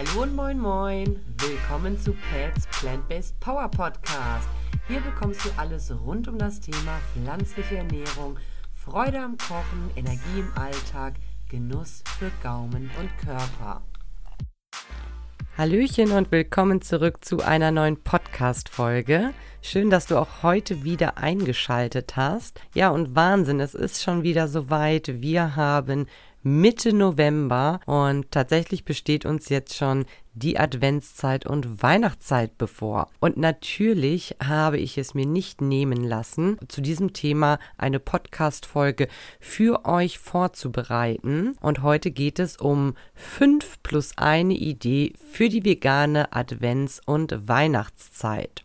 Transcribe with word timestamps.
Hallo 0.00 0.22
und 0.22 0.34
moin 0.34 0.58
moin. 0.58 1.20
Willkommen 1.36 1.98
zu 1.98 2.12
Pets 2.12 2.66
Plant-Based 2.68 3.38
Power 3.38 3.68
Podcast. 3.68 4.48
Hier 4.88 5.00
bekommst 5.00 5.44
du 5.44 5.50
alles 5.58 5.92
rund 5.92 6.26
um 6.26 6.38
das 6.38 6.58
Thema 6.58 6.98
pflanzliche 7.12 7.76
Ernährung, 7.76 8.38
Freude 8.72 9.18
am 9.20 9.36
Kochen, 9.36 9.90
Energie 9.96 10.38
im 10.38 10.50
Alltag, 10.54 11.16
Genuss 11.50 12.02
für 12.18 12.30
Gaumen 12.42 12.90
und 12.98 13.10
Körper. 13.18 13.82
Hallöchen 15.58 16.12
und 16.12 16.32
willkommen 16.32 16.80
zurück 16.80 17.22
zu 17.22 17.42
einer 17.42 17.70
neuen 17.70 18.02
Podcast-Folge. 18.02 19.34
Schön, 19.60 19.90
dass 19.90 20.06
du 20.06 20.16
auch 20.16 20.42
heute 20.42 20.82
wieder 20.84 21.18
eingeschaltet 21.18 22.16
hast. 22.16 22.58
Ja, 22.74 22.88
und 22.88 23.14
Wahnsinn, 23.14 23.60
es 23.60 23.74
ist 23.74 24.02
schon 24.02 24.22
wieder 24.22 24.48
soweit. 24.48 25.20
Wir 25.20 25.56
haben 25.56 26.06
Mitte 26.42 26.94
November 26.94 27.80
und 27.84 28.30
tatsächlich 28.30 28.84
besteht 28.84 29.26
uns 29.26 29.50
jetzt 29.50 29.74
schon 29.76 30.06
die 30.32 30.58
Adventszeit 30.58 31.44
und 31.44 31.82
Weihnachtszeit 31.82 32.56
bevor. 32.56 33.08
Und 33.20 33.36
natürlich 33.36 34.36
habe 34.42 34.78
ich 34.78 34.96
es 34.96 35.12
mir 35.12 35.26
nicht 35.26 35.60
nehmen 35.60 36.02
lassen, 36.02 36.56
zu 36.68 36.80
diesem 36.80 37.12
Thema 37.12 37.58
eine 37.76 38.00
Podcast-Folge 38.00 39.08
für 39.38 39.84
euch 39.84 40.18
vorzubereiten. 40.18 41.56
Und 41.60 41.82
heute 41.82 42.10
geht 42.10 42.38
es 42.38 42.56
um 42.56 42.94
fünf 43.14 43.82
plus 43.82 44.12
eine 44.16 44.54
Idee 44.54 45.12
für 45.32 45.48
die 45.48 45.64
vegane 45.64 46.32
Advents- 46.32 47.02
und 47.04 47.48
Weihnachtszeit. 47.48 48.64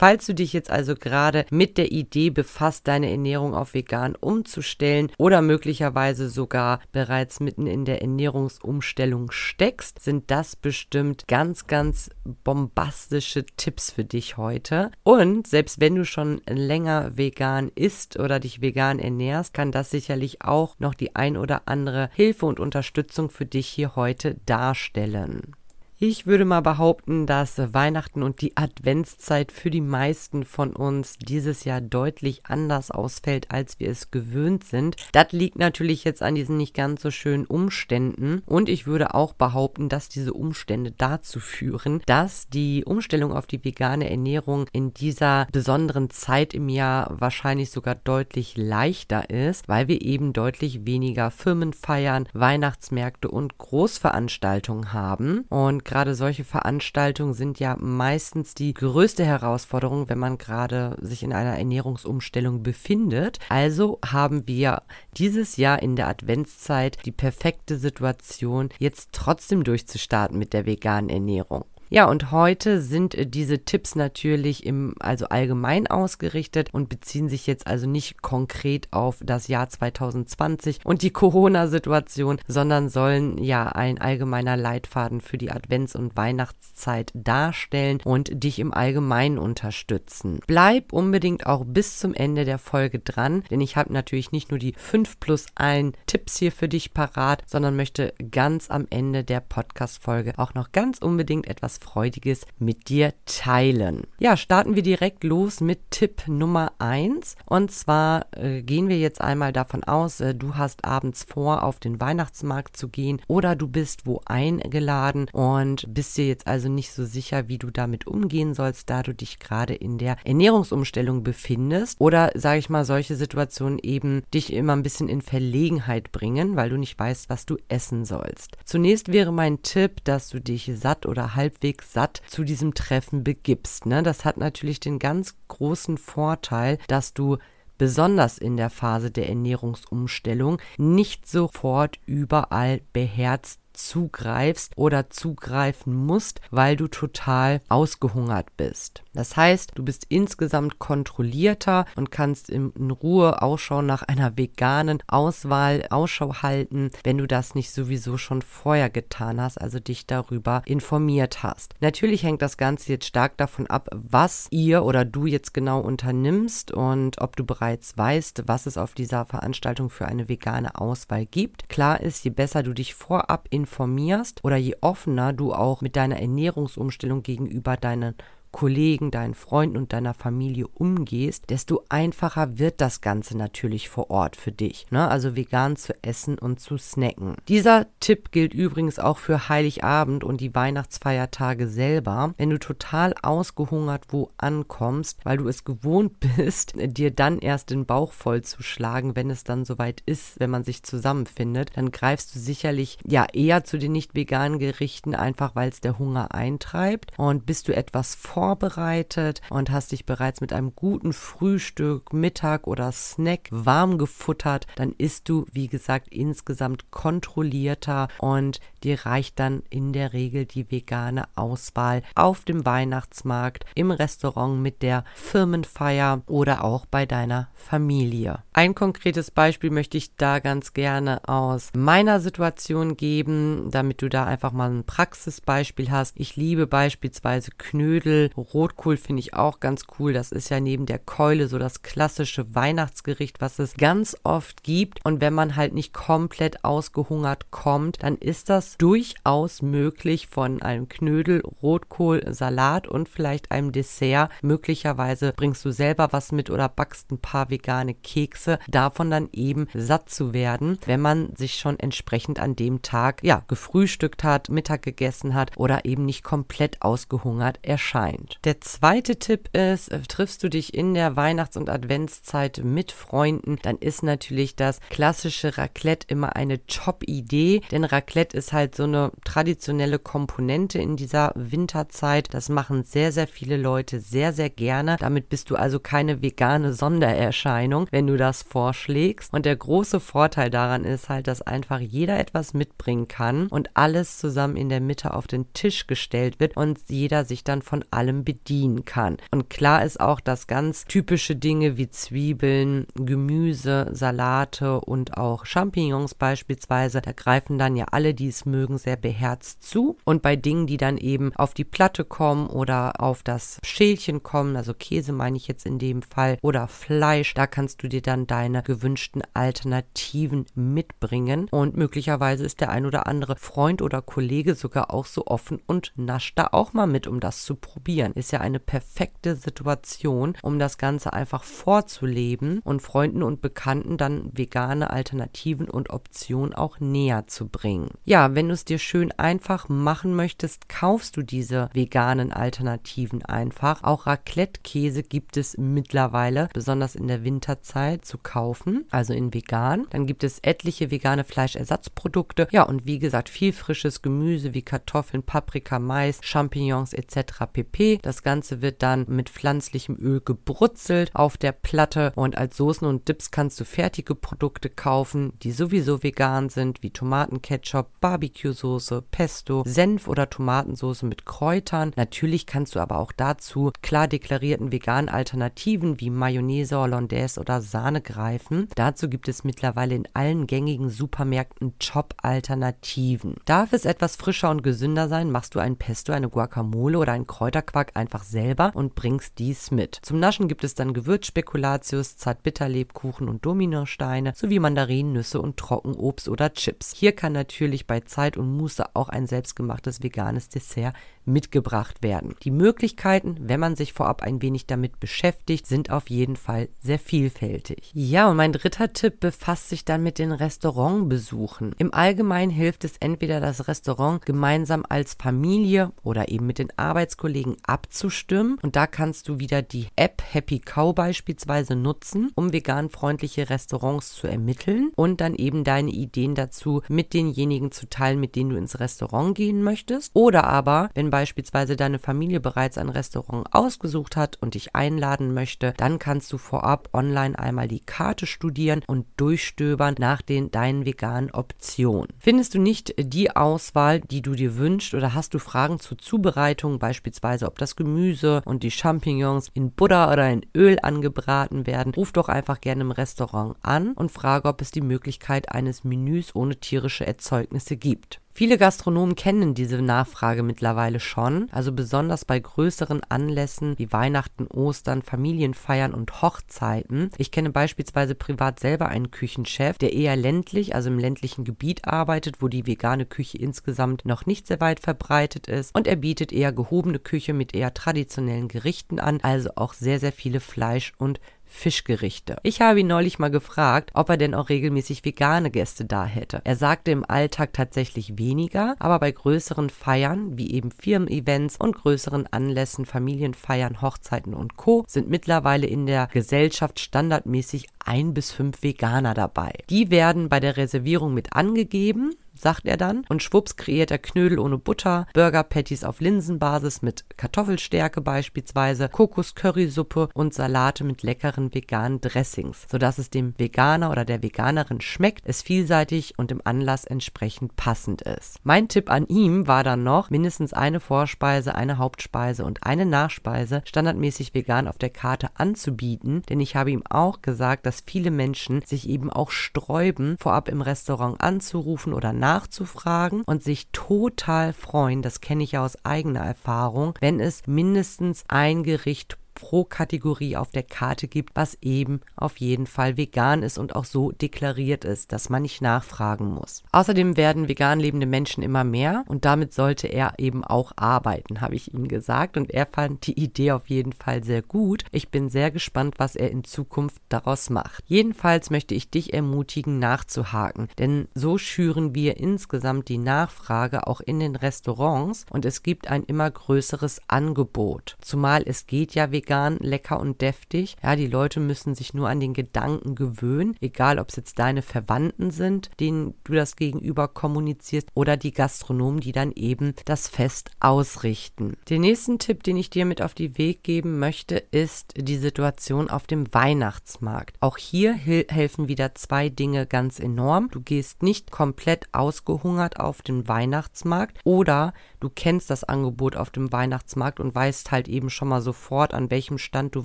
Falls 0.00 0.24
du 0.24 0.34
dich 0.34 0.54
jetzt 0.54 0.70
also 0.70 0.94
gerade 0.94 1.44
mit 1.50 1.76
der 1.76 1.92
Idee 1.92 2.30
befasst, 2.30 2.88
deine 2.88 3.10
Ernährung 3.10 3.54
auf 3.54 3.74
vegan 3.74 4.14
umzustellen 4.14 5.12
oder 5.18 5.42
möglicherweise 5.42 6.30
sogar 6.30 6.80
bereits 6.90 7.38
mitten 7.38 7.66
in 7.66 7.84
der 7.84 8.00
Ernährungsumstellung 8.00 9.30
steckst, 9.30 10.02
sind 10.02 10.30
das 10.30 10.56
bestimmt 10.56 11.28
ganz, 11.28 11.66
ganz 11.66 12.08
bombastische 12.24 13.44
Tipps 13.44 13.90
für 13.90 14.04
dich 14.04 14.38
heute. 14.38 14.90
Und 15.02 15.46
selbst 15.46 15.80
wenn 15.80 15.96
du 15.96 16.06
schon 16.06 16.40
länger 16.48 17.18
vegan 17.18 17.70
isst 17.74 18.18
oder 18.18 18.40
dich 18.40 18.62
vegan 18.62 19.00
ernährst, 19.00 19.52
kann 19.52 19.70
das 19.70 19.90
sicherlich 19.90 20.40
auch 20.40 20.76
noch 20.78 20.94
die 20.94 21.14
ein 21.14 21.36
oder 21.36 21.64
andere 21.66 22.08
Hilfe 22.14 22.46
und 22.46 22.58
Unterstützung 22.58 23.28
für 23.28 23.44
dich 23.44 23.68
hier 23.68 23.96
heute 23.96 24.36
darstellen. 24.46 25.56
Ich 26.02 26.26
würde 26.26 26.46
mal 26.46 26.62
behaupten, 26.62 27.26
dass 27.26 27.58
Weihnachten 27.74 28.22
und 28.22 28.40
die 28.40 28.56
Adventszeit 28.56 29.52
für 29.52 29.68
die 29.68 29.82
meisten 29.82 30.44
von 30.44 30.72
uns 30.72 31.18
dieses 31.18 31.64
Jahr 31.64 31.82
deutlich 31.82 32.40
anders 32.46 32.90
ausfällt, 32.90 33.50
als 33.50 33.78
wir 33.78 33.90
es 33.90 34.10
gewöhnt 34.10 34.64
sind. 34.64 34.96
Das 35.12 35.30
liegt 35.32 35.58
natürlich 35.58 36.04
jetzt 36.04 36.22
an 36.22 36.36
diesen 36.36 36.56
nicht 36.56 36.72
ganz 36.72 37.02
so 37.02 37.10
schönen 37.10 37.44
Umständen 37.44 38.42
und 38.46 38.70
ich 38.70 38.86
würde 38.86 39.12
auch 39.12 39.34
behaupten, 39.34 39.90
dass 39.90 40.08
diese 40.08 40.32
Umstände 40.32 40.90
dazu 40.90 41.38
führen, 41.38 42.00
dass 42.06 42.48
die 42.48 42.82
Umstellung 42.86 43.34
auf 43.34 43.46
die 43.46 43.62
vegane 43.62 44.08
Ernährung 44.08 44.68
in 44.72 44.94
dieser 44.94 45.48
besonderen 45.52 46.08
Zeit 46.08 46.54
im 46.54 46.70
Jahr 46.70 47.14
wahrscheinlich 47.20 47.70
sogar 47.70 47.94
deutlich 47.94 48.56
leichter 48.56 49.28
ist, 49.28 49.68
weil 49.68 49.86
wir 49.86 50.00
eben 50.00 50.32
deutlich 50.32 50.86
weniger 50.86 51.30
Firmen 51.30 51.74
feiern, 51.74 52.26
Weihnachtsmärkte 52.32 53.30
und 53.30 53.58
Großveranstaltungen 53.58 54.94
haben 54.94 55.44
und 55.50 55.89
gerade 55.90 56.14
solche 56.14 56.44
Veranstaltungen 56.44 57.34
sind 57.34 57.58
ja 57.58 57.76
meistens 57.76 58.54
die 58.54 58.72
größte 58.74 59.24
Herausforderung, 59.24 60.08
wenn 60.08 60.20
man 60.20 60.38
gerade 60.38 60.96
sich 61.00 61.24
in 61.24 61.32
einer 61.32 61.58
Ernährungsumstellung 61.58 62.62
befindet. 62.62 63.40
Also 63.48 63.98
haben 64.06 64.46
wir 64.46 64.82
dieses 65.16 65.56
Jahr 65.56 65.82
in 65.82 65.96
der 65.96 66.06
Adventszeit 66.06 67.04
die 67.06 67.10
perfekte 67.10 67.76
Situation, 67.76 68.68
jetzt 68.78 69.08
trotzdem 69.10 69.64
durchzustarten 69.64 70.38
mit 70.38 70.52
der 70.52 70.64
veganen 70.64 71.10
Ernährung. 71.10 71.64
Ja, 71.92 72.04
und 72.08 72.30
heute 72.30 72.80
sind 72.80 73.16
äh, 73.16 73.26
diese 73.26 73.64
Tipps 73.64 73.96
natürlich 73.96 74.64
im, 74.64 74.94
also 75.00 75.26
allgemein 75.26 75.88
ausgerichtet 75.88 76.72
und 76.72 76.88
beziehen 76.88 77.28
sich 77.28 77.48
jetzt 77.48 77.66
also 77.66 77.88
nicht 77.88 78.22
konkret 78.22 78.86
auf 78.92 79.16
das 79.24 79.48
Jahr 79.48 79.68
2020 79.68 80.78
und 80.84 81.02
die 81.02 81.10
Corona-Situation, 81.10 82.38
sondern 82.46 82.90
sollen 82.90 83.38
ja 83.38 83.66
ein 83.66 84.00
allgemeiner 84.00 84.56
Leitfaden 84.56 85.20
für 85.20 85.36
die 85.36 85.50
Advents- 85.50 85.96
und 85.96 86.16
Weihnachtszeit 86.16 87.10
darstellen 87.12 88.00
und 88.04 88.44
dich 88.44 88.60
im 88.60 88.72
Allgemeinen 88.72 89.38
unterstützen. 89.38 90.38
Bleib 90.46 90.92
unbedingt 90.92 91.46
auch 91.46 91.64
bis 91.66 91.98
zum 91.98 92.14
Ende 92.14 92.44
der 92.44 92.58
Folge 92.58 93.00
dran, 93.00 93.42
denn 93.50 93.60
ich 93.60 93.74
habe 93.74 93.92
natürlich 93.92 94.30
nicht 94.30 94.50
nur 94.50 94.60
die 94.60 94.74
5 94.76 95.18
plus 95.18 95.46
1 95.56 95.96
Tipps 96.06 96.38
hier 96.38 96.52
für 96.52 96.68
dich 96.68 96.94
parat, 96.94 97.42
sondern 97.48 97.74
möchte 97.74 98.14
ganz 98.30 98.70
am 98.70 98.86
Ende 98.90 99.24
der 99.24 99.40
Podcast-Folge 99.40 100.34
auch 100.36 100.54
noch 100.54 100.70
ganz 100.70 100.98
unbedingt 100.98 101.48
etwas 101.48 101.79
Freudiges 101.80 102.46
mit 102.58 102.88
dir 102.88 103.14
teilen. 103.26 104.04
Ja, 104.18 104.36
starten 104.36 104.76
wir 104.76 104.82
direkt 104.82 105.24
los 105.24 105.60
mit 105.60 105.90
Tipp 105.90 106.28
Nummer 106.28 106.72
1. 106.78 107.36
Und 107.46 107.70
zwar 107.72 108.26
äh, 108.36 108.62
gehen 108.62 108.88
wir 108.88 108.98
jetzt 108.98 109.20
einmal 109.20 109.52
davon 109.52 109.82
aus, 109.84 110.20
äh, 110.20 110.34
du 110.34 110.54
hast 110.54 110.84
abends 110.84 111.24
vor, 111.24 111.62
auf 111.62 111.80
den 111.80 112.00
Weihnachtsmarkt 112.00 112.76
zu 112.76 112.88
gehen 112.88 113.20
oder 113.26 113.56
du 113.56 113.66
bist 113.66 114.06
wo 114.06 114.20
eingeladen 114.26 115.26
und 115.32 115.92
bist 115.92 116.16
dir 116.16 116.26
jetzt 116.26 116.46
also 116.46 116.68
nicht 116.68 116.92
so 116.92 117.04
sicher, 117.04 117.48
wie 117.48 117.58
du 117.58 117.70
damit 117.70 118.06
umgehen 118.06 118.54
sollst, 118.54 118.90
da 118.90 119.02
du 119.02 119.14
dich 119.14 119.38
gerade 119.38 119.74
in 119.74 119.98
der 119.98 120.16
Ernährungsumstellung 120.24 121.22
befindest 121.22 122.00
oder 122.00 122.30
sage 122.34 122.58
ich 122.58 122.70
mal 122.70 122.84
solche 122.84 123.16
Situationen 123.16 123.78
eben 123.78 124.22
dich 124.34 124.52
immer 124.52 124.74
ein 124.74 124.82
bisschen 124.82 125.08
in 125.08 125.22
Verlegenheit 125.22 126.12
bringen, 126.12 126.56
weil 126.56 126.70
du 126.70 126.76
nicht 126.76 126.98
weißt, 126.98 127.30
was 127.30 127.46
du 127.46 127.56
essen 127.68 128.04
sollst. 128.04 128.56
Zunächst 128.64 129.12
wäre 129.12 129.32
mein 129.32 129.62
Tipp, 129.62 130.04
dass 130.04 130.28
du 130.28 130.40
dich 130.40 130.70
satt 130.74 131.06
oder 131.06 131.34
halbwegs 131.34 131.69
halbwegs 131.70 131.92
satt 131.92 132.22
zu 132.26 132.44
diesem 132.44 132.74
Treffen 132.74 133.22
begibst. 133.22 133.86
Ne? 133.86 134.02
Das 134.02 134.24
hat 134.24 134.36
natürlich 134.36 134.80
den 134.80 134.98
ganz 134.98 135.36
großen 135.48 135.98
Vorteil, 135.98 136.78
dass 136.88 137.14
du 137.14 137.38
besonders 137.78 138.38
in 138.38 138.56
der 138.56 138.70
Phase 138.70 139.10
der 139.10 139.28
Ernährungsumstellung 139.28 140.60
nicht 140.76 141.28
sofort 141.28 141.98
überall 142.06 142.80
beherzt 142.92 143.60
zugreifst 143.72 144.76
oder 144.76 145.08
zugreifen 145.08 145.94
musst, 145.94 146.40
weil 146.50 146.76
du 146.76 146.88
total 146.88 147.62
ausgehungert 147.68 148.48
bist. 148.58 149.02
Das 149.12 149.36
heißt, 149.36 149.72
du 149.74 149.82
bist 149.84 150.06
insgesamt 150.08 150.78
kontrollierter 150.78 151.84
und 151.96 152.10
kannst 152.10 152.48
in, 152.48 152.72
Ruhe 152.90 153.40
Ausschau 153.42 153.82
nach 153.82 154.02
einer 154.02 154.36
veganen 154.36 155.02
Auswahl 155.06 155.86
Ausschau 155.90 156.42
halten, 156.42 156.90
wenn 157.04 157.18
du 157.18 157.26
das 157.26 157.54
nicht 157.54 157.70
sowieso 157.70 158.18
schon 158.18 158.42
vorher 158.42 158.90
getan 158.90 159.40
hast, 159.40 159.60
also 159.60 159.80
dich 159.80 160.06
darüber 160.06 160.62
informiert 160.66 161.42
hast. 161.42 161.74
Natürlich 161.80 162.22
hängt 162.22 162.42
das 162.42 162.56
Ganze 162.56 162.92
jetzt 162.92 163.06
stark 163.06 163.36
davon 163.36 163.66
ab, 163.68 163.88
was 163.92 164.48
ihr 164.50 164.84
oder 164.84 165.04
du 165.04 165.26
jetzt 165.26 165.54
genau 165.54 165.80
unternimmst 165.80 166.72
und 166.72 167.20
ob 167.20 167.36
du 167.36 167.44
bereits 167.44 167.96
weißt, 167.96 168.44
was 168.46 168.66
es 168.66 168.76
auf 168.76 168.94
dieser 168.94 169.24
Veranstaltung 169.24 169.90
für 169.90 170.06
eine 170.06 170.28
vegane 170.28 170.78
Auswahl 170.78 171.26
gibt. 171.26 171.68
Klar 171.68 172.00
ist, 172.00 172.24
je 172.24 172.30
besser 172.30 172.62
du 172.62 172.72
dich 172.72 172.94
vorab 172.94 173.46
informierst, 173.50 174.44
oder 174.44 174.56
je 174.56 174.76
offener 174.80 175.32
du 175.32 175.52
auch 175.52 175.80
mit 175.80 175.96
deiner 175.96 176.20
Ernährungsumstellung 176.20 177.22
gegenüber 177.22 177.76
deinen 177.76 178.14
Kollegen, 178.52 179.10
deinen 179.10 179.34
Freunden 179.34 179.76
und 179.76 179.92
deiner 179.92 180.14
Familie 180.14 180.66
umgehst, 180.68 181.50
desto 181.50 181.84
einfacher 181.88 182.58
wird 182.58 182.80
das 182.80 183.00
Ganze 183.00 183.36
natürlich 183.36 183.88
vor 183.88 184.10
Ort 184.10 184.36
für 184.36 184.52
dich. 184.52 184.86
Ne? 184.90 185.08
Also 185.08 185.36
vegan 185.36 185.76
zu 185.76 185.94
essen 186.02 186.38
und 186.38 186.60
zu 186.60 186.76
snacken. 186.76 187.36
Dieser 187.48 187.86
Tipp 188.00 188.32
gilt 188.32 188.52
übrigens 188.52 188.98
auch 188.98 189.18
für 189.18 189.48
Heiligabend 189.48 190.24
und 190.24 190.40
die 190.40 190.54
Weihnachtsfeiertage 190.54 191.68
selber. 191.68 192.34
Wenn 192.38 192.50
du 192.50 192.58
total 192.58 193.14
ausgehungert 193.22 194.06
wo 194.08 194.28
ankommst, 194.36 195.18
weil 195.24 195.36
du 195.36 195.48
es 195.48 195.64
gewohnt 195.64 196.18
bist, 196.36 196.72
dir 196.76 197.12
dann 197.12 197.38
erst 197.38 197.70
den 197.70 197.86
Bauch 197.86 198.12
voll 198.12 198.42
zu 198.42 198.62
schlagen, 198.62 199.14
wenn 199.14 199.30
es 199.30 199.44
dann 199.44 199.64
soweit 199.64 200.02
ist, 200.06 200.40
wenn 200.40 200.50
man 200.50 200.64
sich 200.64 200.82
zusammenfindet, 200.82 201.70
dann 201.76 201.92
greifst 201.92 202.34
du 202.34 202.38
sicherlich 202.38 202.98
ja 203.06 203.26
eher 203.32 203.64
zu 203.64 203.78
den 203.78 203.92
nicht 203.92 204.14
veganen 204.14 204.58
Gerichten, 204.58 205.14
einfach 205.14 205.54
weil 205.54 205.68
es 205.68 205.80
der 205.80 205.98
Hunger 205.98 206.34
eintreibt. 206.34 207.12
Und 207.16 207.46
bist 207.46 207.68
du 207.68 207.76
etwas 207.76 208.14
vor 208.14 208.39
vorbereitet 208.40 209.42
und 209.50 209.70
hast 209.70 209.92
dich 209.92 210.06
bereits 210.06 210.40
mit 210.40 210.54
einem 210.54 210.74
guten 210.74 211.12
Frühstück, 211.12 212.14
Mittag 212.14 212.66
oder 212.66 212.90
Snack 212.90 213.48
warm 213.50 213.98
gefuttert, 213.98 214.66
dann 214.76 214.94
isst 214.96 215.28
du, 215.28 215.44
wie 215.52 215.68
gesagt, 215.68 216.08
insgesamt 216.08 216.90
kontrollierter 216.90 218.08
und 218.18 218.60
dir 218.82 219.04
reicht 219.04 219.38
dann 219.38 219.62
in 219.68 219.92
der 219.92 220.14
Regel 220.14 220.46
die 220.46 220.70
vegane 220.70 221.24
Auswahl 221.34 222.02
auf 222.14 222.46
dem 222.46 222.64
Weihnachtsmarkt, 222.64 223.66
im 223.74 223.90
Restaurant 223.90 224.58
mit 224.62 224.80
der 224.80 225.04
Firmenfeier 225.16 226.22
oder 226.26 226.64
auch 226.64 226.86
bei 226.86 227.04
deiner 227.04 227.48
Familie. 227.52 228.38
Ein 228.54 228.74
konkretes 228.74 229.30
Beispiel 229.30 229.70
möchte 229.70 229.98
ich 229.98 230.16
da 230.16 230.38
ganz 230.38 230.72
gerne 230.72 231.28
aus 231.28 231.72
meiner 231.76 232.20
Situation 232.20 232.96
geben, 232.96 233.68
damit 233.70 234.00
du 234.00 234.08
da 234.08 234.24
einfach 234.24 234.52
mal 234.52 234.70
ein 234.70 234.84
Praxisbeispiel 234.84 235.90
hast. 235.90 236.18
Ich 236.18 236.36
liebe 236.36 236.66
beispielsweise 236.66 237.50
Knödel 237.58 238.29
Rotkohl 238.36 238.96
finde 238.96 239.20
ich 239.20 239.34
auch 239.34 239.60
ganz 239.60 239.84
cool. 239.98 240.12
Das 240.12 240.32
ist 240.32 240.50
ja 240.50 240.60
neben 240.60 240.86
der 240.86 240.98
Keule 240.98 241.48
so 241.48 241.58
das 241.58 241.82
klassische 241.82 242.54
Weihnachtsgericht, 242.54 243.40
was 243.40 243.58
es 243.58 243.74
ganz 243.74 244.16
oft 244.24 244.62
gibt. 244.62 245.04
Und 245.04 245.20
wenn 245.20 245.34
man 245.34 245.56
halt 245.56 245.74
nicht 245.74 245.92
komplett 245.92 246.64
ausgehungert 246.64 247.50
kommt, 247.50 248.02
dann 248.02 248.16
ist 248.16 248.48
das 248.48 248.76
durchaus 248.76 249.62
möglich 249.62 250.28
von 250.28 250.62
einem 250.62 250.88
Knödel, 250.88 251.42
Rotkohl, 251.62 252.22
Salat 252.32 252.88
und 252.88 253.08
vielleicht 253.08 253.50
einem 253.50 253.72
Dessert. 253.72 254.30
Möglicherweise 254.42 255.32
bringst 255.36 255.64
du 255.64 255.70
selber 255.70 256.08
was 256.12 256.32
mit 256.32 256.50
oder 256.50 256.68
backst 256.68 257.10
ein 257.10 257.18
paar 257.18 257.50
vegane 257.50 257.94
Kekse, 257.94 258.58
davon 258.68 259.10
dann 259.10 259.28
eben 259.32 259.68
satt 259.74 260.10
zu 260.10 260.32
werden, 260.32 260.78
wenn 260.86 261.00
man 261.00 261.34
sich 261.36 261.54
schon 261.54 261.78
entsprechend 261.78 262.38
an 262.38 262.56
dem 262.56 262.82
Tag 262.82 263.22
ja 263.22 263.42
gefrühstückt 263.48 264.24
hat, 264.24 264.48
Mittag 264.48 264.82
gegessen 264.82 265.34
hat 265.34 265.52
oder 265.56 265.84
eben 265.84 266.04
nicht 266.04 266.24
komplett 266.24 266.82
ausgehungert 266.82 267.58
erscheint. 267.62 268.19
Der 268.44 268.60
zweite 268.60 269.18
Tipp 269.18 269.48
ist, 269.56 269.88
äh, 269.88 270.00
triffst 270.00 270.42
du 270.42 270.48
dich 270.48 270.74
in 270.74 270.94
der 270.94 271.16
Weihnachts- 271.16 271.56
und 271.56 271.68
Adventszeit 271.68 272.60
mit 272.64 272.92
Freunden, 272.92 273.58
dann 273.62 273.76
ist 273.78 274.02
natürlich 274.02 274.56
das 274.56 274.80
klassische 274.90 275.56
Raclette 275.58 276.06
immer 276.08 276.36
eine 276.36 276.64
Top-Idee, 276.66 277.62
denn 277.70 277.84
Raclette 277.84 278.36
ist 278.36 278.52
halt 278.52 278.74
so 278.74 278.84
eine 278.84 279.12
traditionelle 279.24 279.98
Komponente 279.98 280.78
in 280.78 280.96
dieser 280.96 281.32
Winterzeit. 281.34 282.32
Das 282.32 282.48
machen 282.48 282.84
sehr, 282.84 283.12
sehr 283.12 283.26
viele 283.26 283.56
Leute 283.56 284.00
sehr, 284.00 284.32
sehr 284.32 284.50
gerne. 284.50 284.96
Damit 284.98 285.28
bist 285.28 285.50
du 285.50 285.56
also 285.56 285.80
keine 285.80 286.22
vegane 286.22 286.72
Sondererscheinung, 286.72 287.86
wenn 287.90 288.06
du 288.06 288.16
das 288.16 288.42
vorschlägst. 288.42 289.32
Und 289.32 289.46
der 289.46 289.56
große 289.56 290.00
Vorteil 290.00 290.50
daran 290.50 290.84
ist 290.84 291.08
halt, 291.08 291.26
dass 291.26 291.42
einfach 291.42 291.80
jeder 291.80 292.18
etwas 292.18 292.54
mitbringen 292.54 293.08
kann 293.08 293.46
und 293.48 293.70
alles 293.74 294.18
zusammen 294.18 294.56
in 294.56 294.68
der 294.68 294.80
Mitte 294.80 295.14
auf 295.14 295.26
den 295.26 295.52
Tisch 295.52 295.86
gestellt 295.86 296.40
wird 296.40 296.56
und 296.56 296.78
jeder 296.88 297.24
sich 297.24 297.44
dann 297.44 297.62
von 297.62 297.84
allem 297.90 298.09
bedienen 298.12 298.84
kann. 298.84 299.16
Und 299.30 299.50
klar 299.50 299.84
ist 299.84 300.00
auch, 300.00 300.20
dass 300.20 300.46
ganz 300.46 300.84
typische 300.84 301.36
Dinge 301.36 301.76
wie 301.76 301.88
Zwiebeln, 301.88 302.86
Gemüse, 302.94 303.88
Salate 303.92 304.80
und 304.80 305.16
auch 305.16 305.46
Champignons 305.46 306.14
beispielsweise, 306.14 307.00
da 307.00 307.12
greifen 307.12 307.58
dann 307.58 307.76
ja 307.76 307.86
alle, 307.90 308.14
die 308.14 308.28
es 308.28 308.44
mögen, 308.44 308.78
sehr 308.78 308.96
beherzt 308.96 309.62
zu. 309.62 309.96
Und 310.04 310.22
bei 310.22 310.36
Dingen, 310.36 310.66
die 310.66 310.76
dann 310.76 310.98
eben 310.98 311.34
auf 311.36 311.54
die 311.54 311.64
Platte 311.64 312.04
kommen 312.04 312.48
oder 312.48 313.00
auf 313.00 313.22
das 313.22 313.58
Schälchen 313.64 314.22
kommen, 314.22 314.56
also 314.56 314.74
Käse 314.74 315.12
meine 315.12 315.36
ich 315.36 315.48
jetzt 315.48 315.66
in 315.66 315.78
dem 315.78 316.02
Fall, 316.02 316.38
oder 316.42 316.68
Fleisch, 316.68 317.34
da 317.34 317.46
kannst 317.46 317.82
du 317.82 317.88
dir 317.88 318.02
dann 318.02 318.26
deine 318.26 318.62
gewünschten 318.62 319.22
Alternativen 319.34 320.46
mitbringen. 320.54 321.48
Und 321.50 321.76
möglicherweise 321.76 322.44
ist 322.44 322.60
der 322.60 322.70
ein 322.70 322.86
oder 322.86 323.06
andere 323.06 323.36
Freund 323.36 323.82
oder 323.82 324.02
Kollege 324.02 324.54
sogar 324.54 324.92
auch 324.92 325.06
so 325.06 325.26
offen 325.26 325.60
und 325.66 325.92
nascht 325.96 326.38
da 326.38 326.48
auch 326.52 326.72
mal 326.72 326.86
mit, 326.86 327.06
um 327.06 327.20
das 327.20 327.44
zu 327.44 327.54
probieren. 327.54 327.99
Ist 328.14 328.32
ja 328.32 328.40
eine 328.40 328.58
perfekte 328.58 329.36
Situation, 329.36 330.36
um 330.42 330.58
das 330.58 330.78
Ganze 330.78 331.12
einfach 331.12 331.44
vorzuleben 331.44 332.60
und 332.64 332.82
Freunden 332.82 333.22
und 333.22 333.40
Bekannten 333.40 333.96
dann 333.96 334.30
vegane 334.36 334.90
Alternativen 334.90 335.68
und 335.68 335.90
Optionen 335.90 336.54
auch 336.54 336.80
näher 336.80 337.26
zu 337.26 337.48
bringen. 337.48 337.90
Ja, 338.04 338.34
wenn 338.34 338.48
du 338.48 338.54
es 338.54 338.64
dir 338.64 338.78
schön 338.78 339.12
einfach 339.12 339.68
machen 339.68 340.14
möchtest, 340.14 340.68
kaufst 340.68 341.16
du 341.16 341.22
diese 341.22 341.70
veganen 341.72 342.32
Alternativen 342.32 343.24
einfach. 343.24 343.82
Auch 343.84 344.06
Raclette-Käse 344.06 345.02
gibt 345.02 345.36
es 345.36 345.56
mittlerweile, 345.58 346.48
besonders 346.52 346.94
in 346.94 347.08
der 347.08 347.24
Winterzeit, 347.24 348.04
zu 348.04 348.18
kaufen, 348.18 348.86
also 348.90 349.12
in 349.12 349.32
vegan. 349.34 349.86
Dann 349.90 350.06
gibt 350.06 350.24
es 350.24 350.38
etliche 350.40 350.90
vegane 350.90 351.24
Fleischersatzprodukte. 351.24 352.48
Ja, 352.50 352.62
und 352.62 352.86
wie 352.86 352.98
gesagt, 352.98 353.28
viel 353.28 353.52
frisches 353.52 354.02
Gemüse 354.02 354.54
wie 354.54 354.62
Kartoffeln, 354.62 355.22
Paprika, 355.22 355.78
Mais, 355.78 356.18
Champignons 356.22 356.92
etc. 356.92 357.44
pp. 357.52 357.89
Das 357.98 358.22
Ganze 358.22 358.62
wird 358.62 358.82
dann 358.82 359.06
mit 359.08 359.30
pflanzlichem 359.30 359.96
Öl 359.96 360.20
gebrutzelt 360.20 361.10
auf 361.14 361.36
der 361.36 361.52
Platte 361.52 362.12
und 362.16 362.36
als 362.36 362.56
Soßen 362.56 362.86
und 362.86 363.08
Dips 363.08 363.30
kannst 363.30 363.60
du 363.60 363.64
fertige 363.64 364.14
Produkte 364.14 364.70
kaufen, 364.70 365.32
die 365.42 365.52
sowieso 365.52 366.02
vegan 366.02 366.48
sind, 366.48 366.82
wie 366.82 366.90
Tomatenketchup, 366.90 367.88
Barbecue-Soße, 368.00 369.02
Pesto, 369.10 369.62
Senf 369.66 370.08
oder 370.08 370.28
Tomatensoße 370.30 371.06
mit 371.06 371.26
Kräutern. 371.26 371.92
Natürlich 371.96 372.46
kannst 372.46 372.74
du 372.74 372.80
aber 372.80 372.98
auch 372.98 373.12
dazu 373.12 373.72
klar 373.82 374.08
deklarierten 374.08 374.72
veganen 374.72 375.08
Alternativen 375.08 376.00
wie 376.00 376.10
Mayonnaise, 376.10 376.76
Hollandaise 376.76 377.40
oder 377.40 377.60
Sahne 377.60 378.00
greifen. 378.00 378.68
Dazu 378.74 379.08
gibt 379.08 379.28
es 379.28 379.44
mittlerweile 379.44 379.94
in 379.94 380.08
allen 380.14 380.46
gängigen 380.46 380.90
Supermärkten 380.90 381.74
Chop-Alternativen. 381.78 383.36
Darf 383.44 383.72
es 383.72 383.84
etwas 383.84 384.16
frischer 384.16 384.50
und 384.50 384.62
gesünder 384.62 385.08
sein, 385.08 385.30
machst 385.30 385.54
du 385.54 385.58
ein 385.58 385.76
Pesto, 385.76 386.12
eine 386.12 386.28
Guacamole 386.28 386.98
oder 386.98 387.12
einen 387.12 387.26
Kräuterquark 387.70 387.92
einfach 387.94 388.22
selber 388.22 388.72
und 388.74 388.94
bringst 388.94 389.38
dies 389.38 389.70
mit. 389.70 389.98
Zum 390.02 390.18
Naschen 390.18 390.48
gibt 390.48 390.64
es 390.64 390.74
dann 390.74 390.92
Gewürzspekulatius, 390.92 392.16
Zartbitterlebkuchen 392.16 393.28
und 393.28 393.44
Dominosteine 393.46 394.32
sowie 394.34 394.58
Mandarinen, 394.58 395.12
Nüsse 395.12 395.40
und 395.40 395.56
Trockenobst 395.56 396.28
oder 396.28 396.52
Chips. 396.52 396.92
Hier 396.94 397.12
kann 397.12 397.32
natürlich 397.32 397.86
bei 397.86 398.00
Zeit 398.00 398.36
und 398.36 398.56
Muße 398.56 398.84
auch 398.94 399.08
ein 399.08 399.26
selbstgemachtes 399.26 400.02
veganes 400.02 400.48
Dessert 400.48 400.94
mitgebracht 401.24 402.02
werden. 402.02 402.34
Die 402.42 402.50
Möglichkeiten, 402.50 403.36
wenn 403.40 403.60
man 403.60 403.76
sich 403.76 403.92
vorab 403.92 404.22
ein 404.22 404.42
wenig 404.42 404.66
damit 404.66 405.00
beschäftigt, 405.00 405.66
sind 405.66 405.90
auf 405.90 406.10
jeden 406.10 406.36
Fall 406.36 406.68
sehr 406.80 406.98
vielfältig. 406.98 407.90
Ja, 407.94 408.30
und 408.30 408.36
mein 408.36 408.52
dritter 408.52 408.92
Tipp 408.92 409.20
befasst 409.20 409.68
sich 409.68 409.84
dann 409.84 410.02
mit 410.02 410.18
den 410.18 410.32
Restaurantbesuchen. 410.32 411.74
Im 411.78 411.94
Allgemeinen 411.94 412.50
hilft 412.50 412.84
es 412.84 412.96
entweder 412.98 413.40
das 413.40 413.68
Restaurant 413.68 414.24
gemeinsam 414.24 414.84
als 414.88 415.14
Familie 415.14 415.92
oder 416.02 416.28
eben 416.28 416.46
mit 416.46 416.58
den 416.58 416.72
Arbeitskollegen 416.76 417.56
abzustimmen 417.62 418.58
und 418.62 418.76
da 418.76 418.86
kannst 418.86 419.28
du 419.28 419.38
wieder 419.38 419.62
die 419.62 419.88
App 419.96 420.22
Happy 420.32 420.60
Cow 420.60 420.94
beispielsweise 420.94 421.76
nutzen, 421.76 422.30
um 422.34 422.52
veganfreundliche 422.52 423.50
Restaurants 423.50 424.14
zu 424.14 424.26
ermitteln 424.26 424.90
und 424.96 425.20
dann 425.20 425.34
eben 425.34 425.64
deine 425.64 425.90
Ideen 425.90 426.34
dazu 426.34 426.82
mit 426.88 427.14
denjenigen 427.14 427.72
zu 427.72 427.88
teilen, 427.88 428.20
mit 428.20 428.36
denen 428.36 428.50
du 428.50 428.56
ins 428.56 428.80
Restaurant 428.80 429.34
gehen 429.34 429.62
möchtest. 429.62 430.10
Oder 430.14 430.44
aber, 430.44 430.90
wenn 430.94 431.09
beispielsweise 431.10 431.76
deine 431.76 431.98
Familie 431.98 432.40
bereits 432.40 432.78
ein 432.78 432.88
Restaurant 432.88 433.46
ausgesucht 433.52 434.16
hat 434.16 434.38
und 434.40 434.54
dich 434.54 434.74
einladen 434.74 435.34
möchte, 435.34 435.74
dann 435.76 435.98
kannst 435.98 436.32
du 436.32 436.38
vorab 436.38 436.88
online 436.92 437.38
einmal 437.38 437.68
die 437.68 437.80
Karte 437.80 438.26
studieren 438.26 438.82
und 438.86 439.06
durchstöbern 439.16 439.96
nach 439.98 440.22
den 440.22 440.50
deinen 440.50 440.86
veganen 440.86 441.30
Optionen. 441.30 442.08
Findest 442.18 442.54
du 442.54 442.60
nicht 442.60 442.94
die 442.98 443.34
Auswahl, 443.34 444.00
die 444.00 444.22
du 444.22 444.34
dir 444.34 444.56
wünschst 444.56 444.94
oder 444.94 445.14
hast 445.14 445.34
du 445.34 445.38
Fragen 445.38 445.80
zur 445.80 445.98
Zubereitung, 445.98 446.78
beispielsweise 446.78 447.46
ob 447.46 447.58
das 447.58 447.76
Gemüse 447.76 448.42
und 448.44 448.62
die 448.62 448.70
Champignons 448.70 449.50
in 449.54 449.72
Butter 449.72 450.10
oder 450.12 450.30
in 450.30 450.46
Öl 450.56 450.78
angebraten 450.82 451.66
werden, 451.66 451.94
ruf 451.94 452.12
doch 452.12 452.28
einfach 452.28 452.60
gerne 452.60 452.82
im 452.82 452.90
Restaurant 452.90 453.56
an 453.62 453.92
und 453.92 454.12
frage, 454.12 454.48
ob 454.48 454.60
es 454.60 454.70
die 454.70 454.80
Möglichkeit 454.80 455.52
eines 455.52 455.84
Menüs 455.84 456.34
ohne 456.34 456.56
tierische 456.56 457.06
Erzeugnisse 457.06 457.76
gibt. 457.76 458.20
Viele 458.40 458.56
Gastronomen 458.56 459.16
kennen 459.16 459.52
diese 459.52 459.82
Nachfrage 459.82 460.42
mittlerweile 460.42 460.98
schon, 460.98 461.50
also 461.52 461.72
besonders 461.72 462.24
bei 462.24 462.40
größeren 462.40 463.02
Anlässen 463.06 463.78
wie 463.78 463.92
Weihnachten, 463.92 464.46
Ostern, 464.46 465.02
Familienfeiern 465.02 465.92
und 465.92 466.22
Hochzeiten. 466.22 467.10
Ich 467.18 467.32
kenne 467.32 467.50
beispielsweise 467.50 468.14
privat 468.14 468.58
selber 468.58 468.88
einen 468.88 469.10
Küchenchef, 469.10 469.76
der 469.76 469.92
eher 469.92 470.16
ländlich, 470.16 470.74
also 470.74 470.88
im 470.88 470.98
ländlichen 470.98 471.44
Gebiet 471.44 471.84
arbeitet, 471.84 472.40
wo 472.40 472.48
die 472.48 472.66
vegane 472.66 473.04
Küche 473.04 473.36
insgesamt 473.36 474.06
noch 474.06 474.24
nicht 474.24 474.46
sehr 474.46 474.62
weit 474.62 474.80
verbreitet 474.80 475.46
ist 475.46 475.74
und 475.74 475.86
er 475.86 475.96
bietet 475.96 476.32
eher 476.32 476.52
gehobene 476.52 476.98
Küche 476.98 477.34
mit 477.34 477.54
eher 477.54 477.74
traditionellen 477.74 478.48
Gerichten 478.48 479.00
an, 479.00 479.18
also 479.20 479.50
auch 479.56 479.74
sehr, 479.74 480.00
sehr 480.00 480.12
viele 480.12 480.40
Fleisch- 480.40 480.94
und 480.96 481.20
Fischgerichte. 481.50 482.38
Ich 482.42 482.60
habe 482.60 482.80
ihn 482.80 482.86
neulich 482.86 483.18
mal 483.18 483.30
gefragt, 483.30 483.90
ob 483.94 484.08
er 484.08 484.16
denn 484.16 484.34
auch 484.34 484.48
regelmäßig 484.48 485.04
vegane 485.04 485.50
Gäste 485.50 485.84
da 485.84 486.06
hätte. 486.06 486.40
Er 486.44 486.56
sagte 486.56 486.92
im 486.92 487.04
Alltag 487.04 487.52
tatsächlich 487.52 488.16
weniger, 488.16 488.76
aber 488.78 488.98
bei 489.00 489.10
größeren 489.10 489.68
Feiern, 489.68 490.38
wie 490.38 490.52
eben 490.52 490.70
Firmen-Events 490.70 491.56
und 491.58 491.76
größeren 491.76 492.28
Anlässen, 492.30 492.86
Familienfeiern, 492.86 493.82
Hochzeiten 493.82 494.32
und 494.32 494.56
Co. 494.56 494.84
sind 494.86 495.10
mittlerweile 495.10 495.66
in 495.66 495.86
der 495.86 496.06
Gesellschaft 496.06 496.80
standardmäßig 496.80 497.66
ein 497.84 498.14
bis 498.14 498.30
fünf 498.30 498.62
Veganer 498.62 499.14
dabei. 499.14 499.52
Die 499.68 499.90
werden 499.90 500.28
bei 500.28 500.40
der 500.40 500.56
Reservierung 500.56 501.12
mit 501.12 501.32
angegeben 501.34 502.14
sagt 502.40 502.66
er 502.66 502.76
dann. 502.76 503.04
Und 503.08 503.22
schwupps 503.22 503.56
kreiert 503.56 503.90
er 503.90 503.98
Knödel 503.98 504.38
ohne 504.38 504.58
Butter, 504.58 505.06
Burger-Patties 505.14 505.84
auf 505.84 506.00
Linsenbasis 506.00 506.82
mit 506.82 507.04
Kartoffelstärke 507.16 508.00
beispielsweise, 508.00 508.88
Kokos-Currysuppe 508.88 510.08
und 510.14 510.34
Salate 510.34 510.84
mit 510.84 511.02
leckeren 511.02 511.54
veganen 511.54 512.00
Dressings, 512.00 512.66
sodass 512.70 512.98
es 512.98 513.10
dem 513.10 513.34
Veganer 513.38 513.90
oder 513.90 514.04
der 514.04 514.22
Veganerin 514.22 514.80
schmeckt, 514.80 515.24
es 515.26 515.42
vielseitig 515.42 516.14
und 516.16 516.32
im 516.32 516.40
Anlass 516.44 516.84
entsprechend 516.84 517.56
passend 517.56 518.02
ist. 518.02 518.38
Mein 518.44 518.68
Tipp 518.68 518.90
an 518.90 519.06
ihm 519.06 519.46
war 519.46 519.64
dann 519.64 519.82
noch, 519.82 520.10
mindestens 520.10 520.52
eine 520.52 520.80
Vorspeise, 520.80 521.54
eine 521.54 521.78
Hauptspeise 521.78 522.44
und 522.44 522.64
eine 522.64 522.86
Nachspeise 522.86 523.62
standardmäßig 523.66 524.34
vegan 524.34 524.68
auf 524.68 524.78
der 524.78 524.90
Karte 524.90 525.28
anzubieten, 525.34 526.22
denn 526.28 526.40
ich 526.40 526.56
habe 526.56 526.70
ihm 526.70 526.82
auch 526.88 527.22
gesagt, 527.22 527.66
dass 527.66 527.82
viele 527.86 528.10
Menschen 528.10 528.62
sich 528.62 528.88
eben 528.88 529.10
auch 529.10 529.30
sträuben, 529.30 530.16
vorab 530.18 530.48
im 530.48 530.62
Restaurant 530.62 531.20
anzurufen 531.20 531.92
oder 531.92 532.12
nach 532.12 532.29
nachzufragen 532.30 533.22
und 533.26 533.42
sich 533.42 533.66
total 533.72 534.52
freuen, 534.52 535.02
das 535.02 535.20
kenne 535.20 535.42
ich 535.42 535.52
ja 535.52 535.64
aus 535.64 535.84
eigener 535.84 536.20
Erfahrung, 536.20 536.94
wenn 537.00 537.18
es 537.18 537.48
mindestens 537.48 538.24
ein 538.28 538.62
Gericht 538.62 539.18
pro 539.34 539.64
Kategorie 539.64 540.36
auf 540.36 540.50
der 540.50 540.62
Karte 540.62 541.08
gibt, 541.08 541.36
was 541.36 541.56
eben 541.62 542.00
auf 542.16 542.38
jeden 542.38 542.66
Fall 542.66 542.96
vegan 542.96 543.42
ist 543.42 543.58
und 543.58 543.74
auch 543.74 543.84
so 543.84 544.12
deklariert 544.12 544.84
ist, 544.84 545.12
dass 545.12 545.30
man 545.30 545.42
nicht 545.42 545.62
nachfragen 545.62 546.32
muss. 546.32 546.62
Außerdem 546.72 547.16
werden 547.16 547.48
vegan 547.48 547.80
lebende 547.80 548.06
Menschen 548.06 548.42
immer 548.42 548.64
mehr 548.64 549.04
und 549.08 549.24
damit 549.24 549.52
sollte 549.52 549.86
er 549.86 550.14
eben 550.18 550.44
auch 550.44 550.72
arbeiten, 550.76 551.40
habe 551.40 551.54
ich 551.54 551.72
ihm 551.72 551.88
gesagt 551.88 552.36
und 552.36 552.50
er 552.50 552.66
fand 552.66 553.06
die 553.06 553.18
Idee 553.18 553.52
auf 553.52 553.68
jeden 553.68 553.92
Fall 553.92 554.22
sehr 554.24 554.42
gut. 554.42 554.84
Ich 554.92 555.10
bin 555.10 555.28
sehr 555.28 555.50
gespannt, 555.50 555.94
was 555.98 556.16
er 556.16 556.30
in 556.30 556.44
Zukunft 556.44 557.00
daraus 557.08 557.50
macht. 557.50 557.82
Jedenfalls 557.86 558.50
möchte 558.50 558.74
ich 558.74 558.90
dich 558.90 559.14
ermutigen, 559.14 559.78
nachzuhaken, 559.78 560.68
denn 560.78 561.08
so 561.14 561.38
schüren 561.38 561.94
wir 561.94 562.18
insgesamt 562.18 562.88
die 562.88 562.98
Nachfrage 562.98 563.86
auch 563.86 564.00
in 564.00 564.20
den 564.20 564.36
Restaurants 564.36 565.26
und 565.30 565.44
es 565.44 565.62
gibt 565.62 565.88
ein 565.88 566.04
immer 566.04 566.30
größeres 566.30 567.00
Angebot. 567.08 567.96
Zumal 568.00 568.42
es 568.46 568.66
geht 568.66 568.94
ja 568.94 569.12
vegan 569.12 569.29
vegan, 569.30 569.58
lecker 569.60 570.00
und 570.00 570.20
deftig. 570.20 570.76
Ja, 570.82 570.96
die 570.96 571.06
Leute 571.06 571.38
müssen 571.38 571.74
sich 571.74 571.94
nur 571.94 572.08
an 572.08 572.20
den 572.20 572.34
Gedanken 572.34 572.94
gewöhnen, 572.94 573.56
egal 573.60 573.98
ob 573.98 574.08
es 574.08 574.16
jetzt 574.16 574.38
deine 574.38 574.62
Verwandten 574.62 575.30
sind, 575.30 575.70
denen 575.78 576.14
du 576.24 576.32
das 576.32 576.56
gegenüber 576.56 577.06
kommunizierst, 577.06 577.88
oder 577.94 578.16
die 578.16 578.32
Gastronomen, 578.32 579.00
die 579.00 579.12
dann 579.12 579.32
eben 579.32 579.74
das 579.84 580.08
Fest 580.08 580.50
ausrichten. 580.58 581.56
Den 581.68 581.82
nächsten 581.82 582.18
Tipp, 582.18 582.42
den 582.42 582.56
ich 582.56 582.70
dir 582.70 582.84
mit 582.84 583.02
auf 583.02 583.14
die 583.14 583.38
Weg 583.38 583.62
geben 583.62 583.98
möchte, 583.98 584.36
ist 584.36 584.94
die 584.96 585.16
Situation 585.16 585.88
auf 585.88 586.06
dem 586.06 586.32
Weihnachtsmarkt. 586.34 587.36
Auch 587.40 587.56
hier 587.56 587.94
helfen 587.94 588.68
wieder 588.68 588.94
zwei 588.96 589.28
Dinge 589.28 589.66
ganz 589.66 590.00
enorm. 590.00 590.48
Du 590.50 590.60
gehst 590.60 591.02
nicht 591.02 591.30
komplett 591.30 591.86
ausgehungert 591.92 592.80
auf 592.80 593.02
den 593.02 593.28
Weihnachtsmarkt 593.28 594.18
oder 594.24 594.74
du 594.98 595.08
kennst 595.08 595.50
das 595.50 595.62
Angebot 595.62 596.16
auf 596.16 596.30
dem 596.30 596.50
Weihnachtsmarkt 596.50 597.20
und 597.20 597.34
weißt 597.34 597.70
halt 597.70 597.88
eben 597.88 598.10
schon 598.10 598.28
mal 598.28 598.40
sofort, 598.40 598.92
an 598.92 599.09
welchem 599.10 599.38
Stand 599.38 599.74
du 599.74 599.84